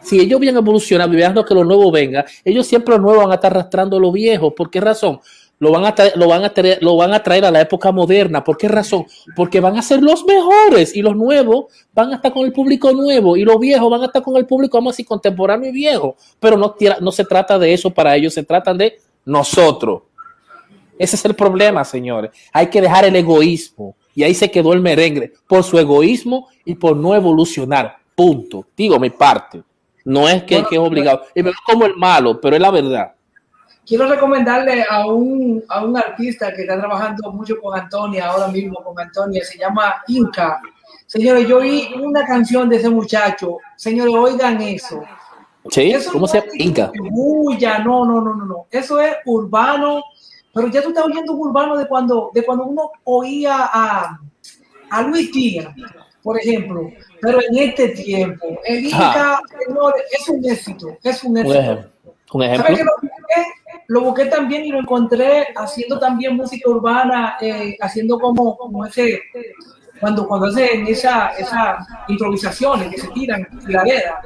[0.00, 3.32] si ellos vienen evolucionando y vean que lo nuevo venga, ellos siempre lo nuevo van
[3.32, 4.54] a estar arrastrando lo viejo.
[4.54, 5.20] ¿Por qué razón?
[5.58, 8.44] lo van a lo van a traer, lo van a traer a la época moderna.
[8.44, 9.06] ¿Por qué razón?
[9.34, 12.92] Porque van a ser los mejores y los nuevos van a estar con el público
[12.92, 16.16] nuevo y los viejos van a estar con el público, vamos a contemporáneo y viejo.
[16.38, 20.02] Pero no, no se trata de eso para ellos, se trata de nosotros.
[20.98, 22.30] Ese es el problema, señores.
[22.52, 23.96] Hay que dejar el egoísmo.
[24.16, 27.98] Y ahí se quedó el merengue por su egoísmo y por no evolucionar.
[28.16, 28.66] Punto.
[28.76, 29.62] Digo mi parte.
[30.04, 31.22] No es que, que es obligado.
[31.34, 33.12] Y me veo como el malo, pero es la verdad
[33.86, 38.82] quiero recomendarle a un, a un artista que está trabajando mucho con Antonia, ahora mismo
[38.82, 40.60] con Antonia, se llama Inca.
[41.06, 43.58] Señores, yo oí una canción de ese muchacho.
[43.76, 45.02] Señores, oigan eso.
[45.70, 46.52] Sí, ¿cómo se llama?
[46.54, 46.92] Inca.
[47.58, 48.66] ya, no, no, no, no, no.
[48.70, 50.02] Eso es urbano,
[50.56, 54.18] pero ya tú estás oyendo un urbano de cuando, de cuando uno oía a,
[54.88, 55.74] a Luis Tía,
[56.22, 56.90] por ejemplo.
[57.20, 61.90] Pero en este tiempo, el Inca, señores, es un éxito, es un éxito.
[62.32, 62.72] Un ejemplo
[63.88, 69.20] lo busqué también y lo encontré haciendo también música urbana, eh, haciendo como, como ese,
[70.00, 74.22] cuando, cuando hacen esa, esas improvisaciones que se tiran, tiradera.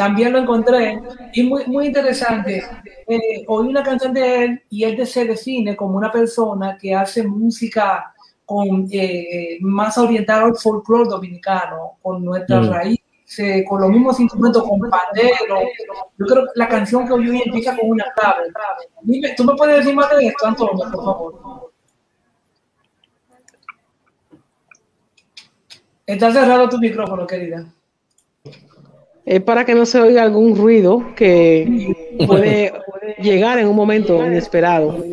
[0.00, 0.98] También lo encontré
[1.34, 2.64] y muy, muy interesante.
[3.06, 7.22] Eh, oí una canción de él y él se define como una persona que hace
[7.22, 8.14] música
[8.46, 12.70] con eh, más orientada al folclore dominicano, con nuestra mm.
[12.70, 13.00] raíz
[13.68, 15.58] con los mismos instrumentos, con pandero.
[16.16, 18.50] Yo creo que la canción que hoy empieza con una clave.
[19.02, 21.72] Dime, ¿tú me puedes decir más de esto, Antonio, por favor?
[26.06, 27.70] Está cerrado tu micrófono, querida.
[29.24, 31.94] Es para que no se oiga algún ruido que
[32.26, 32.72] puede,
[33.22, 35.04] llegar en un momento inesperado.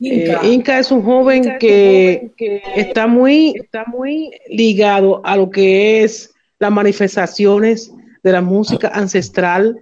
[0.00, 0.78] Eh, Inca.
[0.78, 2.30] es un joven que,
[2.76, 7.92] está muy, está muy ligado a lo que es las manifestaciones
[8.22, 9.80] de la música ancestral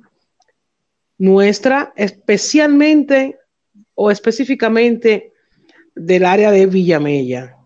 [1.18, 3.36] nuestra, especialmente
[3.94, 5.32] o específicamente
[5.94, 7.56] del área de Villamella.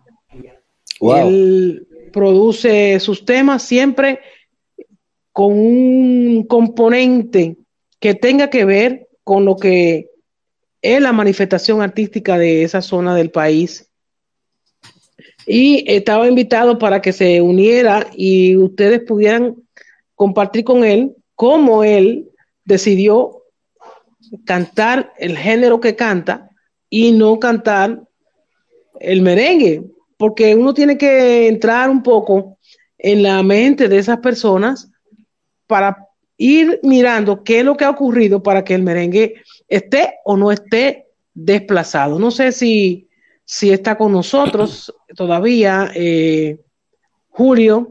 [0.99, 4.19] Él produce sus temas siempre
[5.35, 7.57] con un componente
[7.99, 10.09] que tenga que ver con lo que
[10.81, 13.91] es la manifestación artística de esa zona del país.
[15.45, 19.57] Y estaba invitado para que se uniera y ustedes pudieran
[20.15, 22.29] compartir con él cómo él
[22.63, 23.43] decidió
[24.45, 26.49] cantar el género que canta
[26.89, 28.03] y no cantar
[29.01, 29.83] el merengue,
[30.15, 32.57] porque uno tiene que entrar un poco
[32.97, 34.89] en la mente de esas personas
[35.67, 39.35] para ir mirando qué es lo que ha ocurrido para que el merengue
[39.67, 42.19] esté o no esté desplazado.
[42.19, 43.09] No sé si,
[43.43, 46.59] si está con nosotros todavía, eh,
[47.29, 47.87] Julio,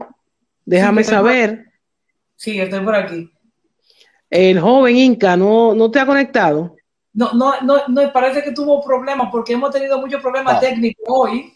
[0.65, 1.65] déjame saber.
[2.35, 3.29] Sí, estoy por aquí.
[4.29, 6.75] El joven Inca, ¿no, no te ha conectado?
[7.13, 10.59] No, no, no, no, parece que tuvo problemas porque hemos tenido muchos problemas ah.
[10.59, 11.53] técnicos hoy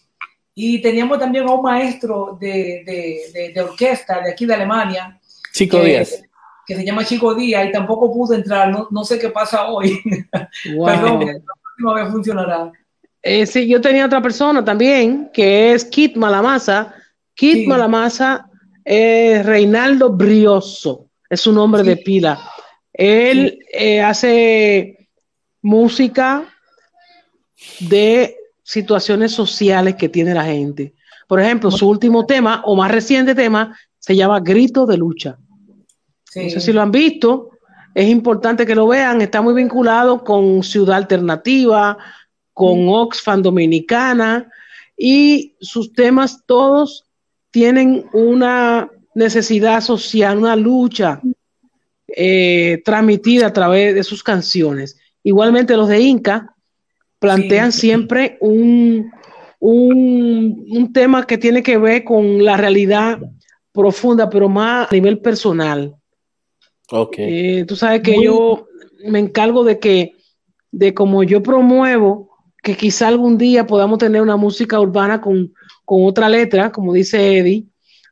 [0.56, 5.19] y teníamos también a un maestro de, de, orquesta de aquí de Alemania.
[5.54, 6.24] Chico Díaz.
[6.66, 10.00] Que se llama Chico Díaz y tampoco pudo entrar, no, no sé qué pasa hoy.
[10.76, 10.86] Wow.
[10.86, 12.72] Perdón, la próxima vez funcionará.
[13.22, 16.94] Eh, sí, yo tenía otra persona también, que es Kit Malamasa.
[17.34, 18.50] Kit Malamasa
[18.84, 22.40] es Reinaldo Brioso, es su nombre de pila.
[22.94, 25.10] Él eh, hace
[25.62, 26.44] música
[27.80, 30.94] de situaciones sociales que tiene la gente.
[31.28, 35.38] Por ejemplo, su último tema o más reciente tema se llama Grito de Lucha.
[36.36, 37.52] No sé si lo han visto,
[37.96, 41.98] es importante que lo vean, está muy vinculado con Ciudad Alternativa,
[42.54, 44.50] con Oxfam Dominicana.
[44.96, 47.06] Y sus temas todos
[47.52, 51.22] tienen una necesidad social, una lucha
[52.08, 54.98] eh, transmitida a través de sus canciones.
[55.24, 56.56] Igualmente los de Inca
[57.20, 59.12] plantean siempre un,
[59.60, 63.20] un, tema que tiene que ver con la realidad
[63.72, 65.96] profunda, pero más a nivel personal.
[66.92, 67.60] Okay.
[67.60, 68.68] Eh, tú sabes que yo
[69.06, 70.14] me encargo de que,
[70.72, 72.30] de como yo promuevo,
[72.62, 75.54] que quizá algún día podamos tener una música urbana con,
[75.86, 77.66] con otra letra, como dice Eddie,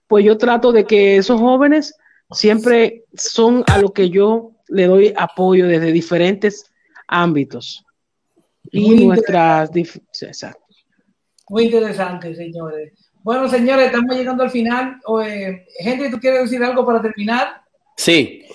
[0.07, 1.95] pues yo trato de que esos jóvenes
[2.31, 6.71] siempre son a lo que yo le doy apoyo desde diferentes
[7.07, 7.85] ámbitos
[8.71, 10.63] y nuestras exacto.
[11.49, 13.06] Muy interesante, señores.
[13.27, 15.01] Bueno, señores, estamos llegando al final.
[15.79, 17.61] Henry, ¿tú quieres decir algo para terminar?
[17.97, 18.45] Sí.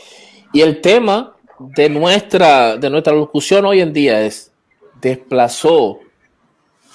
[0.51, 4.51] Y el tema de nuestra, de nuestra locución hoy en día es
[4.99, 6.01] desplazó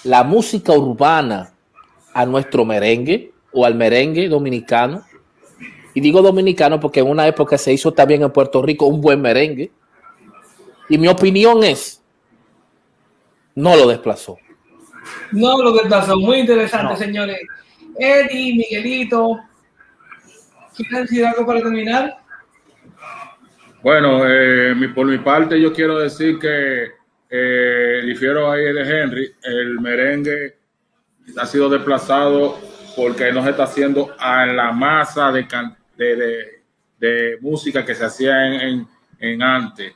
[0.04, 1.54] la música urbana
[2.16, 5.04] a nuestro merengue o al merengue dominicano.
[5.94, 9.22] Y digo dominicano porque en una época se hizo también en Puerto Rico un buen
[9.22, 9.70] merengue.
[10.90, 12.02] Y mi opinión es,
[13.54, 14.36] no lo desplazó.
[15.32, 16.18] No lo desplazó.
[16.18, 17.38] Muy interesante, señores.
[18.00, 19.40] Eddie, Miguelito,
[20.76, 22.18] ¿quieren decir algo para terminar?
[23.82, 26.92] Bueno, eh, por mi parte yo quiero decir que
[27.30, 30.58] eh, difiero ahí de Henry, el merengue
[31.38, 32.60] ha sido desplazado
[32.96, 35.46] porque no se está haciendo a la masa de,
[35.96, 36.64] de,
[36.98, 38.88] de, música que se hacía en,
[39.20, 39.94] en, antes.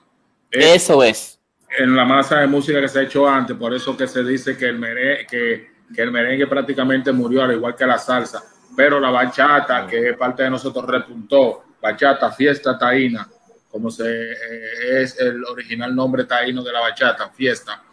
[0.52, 1.40] Eso es.
[1.78, 4.58] En la masa de música que se ha hecho antes, por eso que se dice
[4.58, 8.44] que el merengue, que, que el merengue prácticamente murió, al igual que la salsa.
[8.76, 11.64] Pero la bachata, que es parte de nosotros, repuntó.
[11.82, 13.28] Bachata, fiesta taína,
[13.70, 14.04] como se,
[14.34, 17.84] eh, es el original nombre taíno de la bachata, fiesta.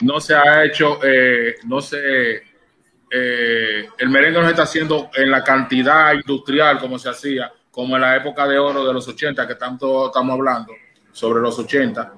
[0.00, 2.50] No se ha hecho, eh, no se
[3.12, 7.96] eh, el merengue no se está haciendo en la cantidad industrial como se hacía, como
[7.96, 10.72] en la época de oro de los 80, que tanto estamos hablando,
[11.10, 12.12] sobre los 80,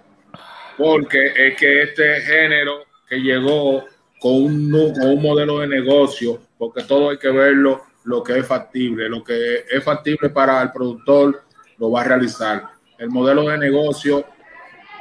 [0.77, 3.87] porque es que este género que llegó
[4.23, 8.47] con un, con un modelo de negocio, porque todo hay que verlo lo que es
[8.47, 11.43] factible, lo que es factible para el productor
[11.77, 12.69] lo va a realizar.
[12.99, 14.25] El modelo de negocio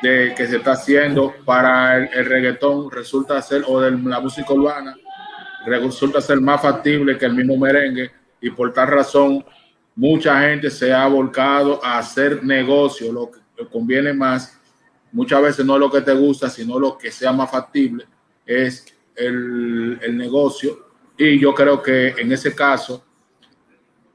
[0.01, 4.53] de, que se está haciendo para el, el reggaetón resulta ser, o de la música
[4.53, 4.97] urbana,
[5.67, 8.09] resulta ser más factible que el mismo merengue
[8.41, 9.45] y por tal razón
[9.95, 14.59] mucha gente se ha volcado a hacer negocio, lo que conviene más,
[15.11, 18.07] muchas veces no es lo que te gusta, sino lo que sea más factible,
[18.47, 20.87] es el, el negocio.
[21.17, 23.05] Y yo creo que en ese caso,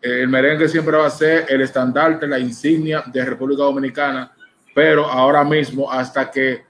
[0.01, 4.33] el merengue siempre va a ser el estandarte, la insignia de República Dominicana,
[4.75, 6.65] pero ahora mismo, hasta que,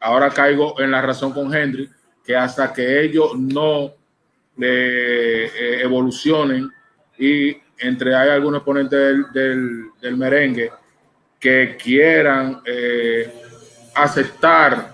[0.00, 1.88] ahora caigo en la razón con Henry,
[2.24, 3.92] que hasta que ellos no
[4.60, 6.70] eh, evolucionen
[7.18, 8.98] y entre hay algunos exponentes
[9.32, 10.70] del, del, merengue
[11.40, 13.32] que quieran eh,
[13.94, 14.91] aceptar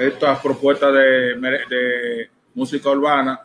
[0.00, 1.34] estas propuestas de,
[1.68, 3.40] de música urbana,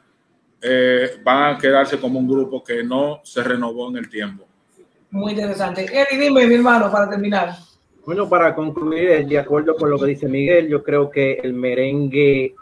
[0.61, 4.45] eh, van a quedarse como un grupo que no se renovó en el tiempo.
[5.11, 5.85] Muy interesante.
[5.85, 7.55] Eddie, dime, mi hermano, para terminar.
[8.05, 12.55] Bueno, para concluir, de acuerdo con lo que dice Miguel, yo creo que el merengue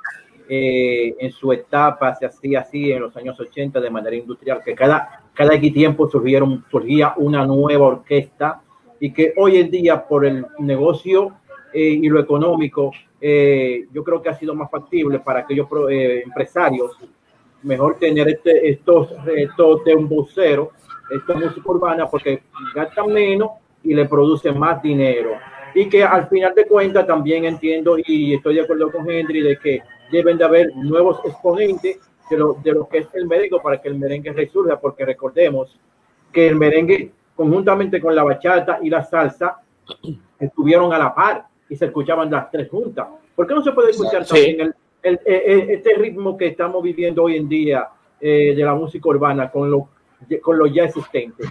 [0.49, 4.75] eh, en su etapa se hacía así en los años 80 de manera industrial, que
[4.75, 8.61] cada, cada X tiempo surgieron, surgía una nueva orquesta
[8.99, 11.37] y que hoy en día por el negocio
[11.73, 12.91] eh, y lo económico,
[13.25, 16.91] eh, yo creo que ha sido más factible para aquellos empresarios
[17.61, 20.71] mejor tener este, estos retos de un vocero,
[21.09, 22.43] esta música urbana, porque
[22.75, 23.51] gastan menos
[23.81, 25.37] y le producen más dinero.
[25.73, 29.57] Y que al final de cuentas también entiendo y estoy de acuerdo con Henry de
[29.57, 29.81] que
[30.11, 33.87] deben de haber nuevos exponentes de lo, de lo que es el merengue para que
[33.87, 35.79] el merengue resurja, porque recordemos
[36.33, 39.61] que el merengue conjuntamente con la bachata y la salsa
[40.39, 43.07] estuvieron a la par y se escuchaban las tres juntas.
[43.35, 44.61] ¿Por qué no se puede escuchar también
[45.01, 47.89] el, el, este ritmo que estamos viviendo hoy en día
[48.21, 49.89] eh, de la música urbana con lo,
[50.39, 51.45] con lo ya existente?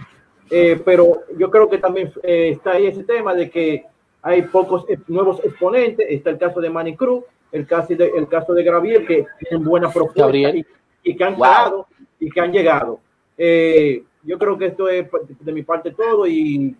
[0.49, 3.83] Eh, pero yo creo que también eh, está ahí ese tema de que
[4.21, 6.07] hay pocos nuevos exponentes.
[6.09, 9.67] Está el caso de Manny Cruz, el caso de, el caso de Gabriel, que tienen
[9.67, 10.65] buena propuesta y,
[11.03, 11.85] y, que han wow.
[12.17, 13.01] y que han llegado.
[13.37, 15.05] yo creo que esto es
[15.41, 16.73] de mi parte todo y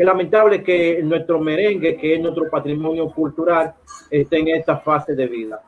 [0.00, 3.74] que lamentable que nuestro merengue, que es nuestro patrimonio cultural,
[4.10, 5.62] esté en esta fase de vida.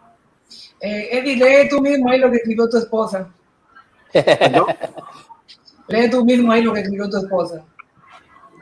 [0.80, 3.30] Eh, Eddie, lee tú mismo ahí lo que escribió tu esposa.
[4.50, 4.66] ¿No?
[5.88, 7.62] lee tú mismo ahí lo que escribió tu esposa.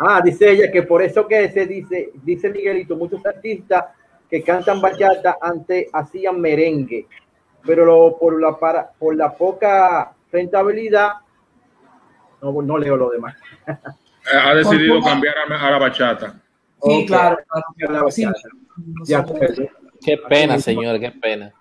[0.01, 3.85] Ah, dice ella que por eso que se dice, dice Miguelito, muchos artistas
[4.29, 7.07] que cantan bachata antes hacían merengue,
[7.65, 11.13] pero lo, por, la para, por la poca rentabilidad,
[12.43, 13.37] no, no leo lo demás.
[14.33, 16.35] ha decidido cambiar a, la bachata.
[16.83, 17.37] Sí, claro.
[20.03, 21.53] Qué pena, señores, qué pena.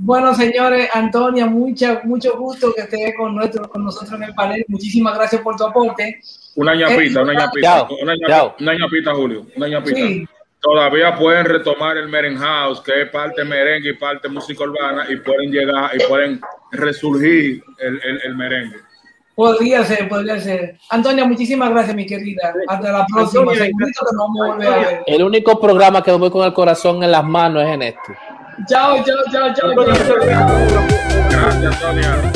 [0.00, 4.64] Bueno, señores, Antonia, mucha, mucho gusto que esté con, nuestro, con nosotros en el panel.
[4.68, 6.20] Muchísimas gracias por tu aporte.
[6.54, 7.88] Una ñapita, una ñapita.
[8.60, 9.46] una, ñapita Julio.
[9.56, 10.30] Una ñapita.
[10.60, 15.50] Todavía pueden retomar el Merenhouse, que es parte merengue y parte música urbana, y pueden
[15.50, 16.40] llegar y pueden
[16.72, 18.78] resurgir el, el, el merengue.
[19.38, 20.76] Podría ser, podría ser.
[20.90, 22.52] Antonia, muchísimas gracias, mi querida.
[22.66, 23.52] Hasta la próxima.
[25.06, 28.18] El único programa que voy con el corazón en las manos es en este.
[28.68, 29.70] Chao, chao, chao, chao.
[31.30, 32.32] Gracias, Antonia.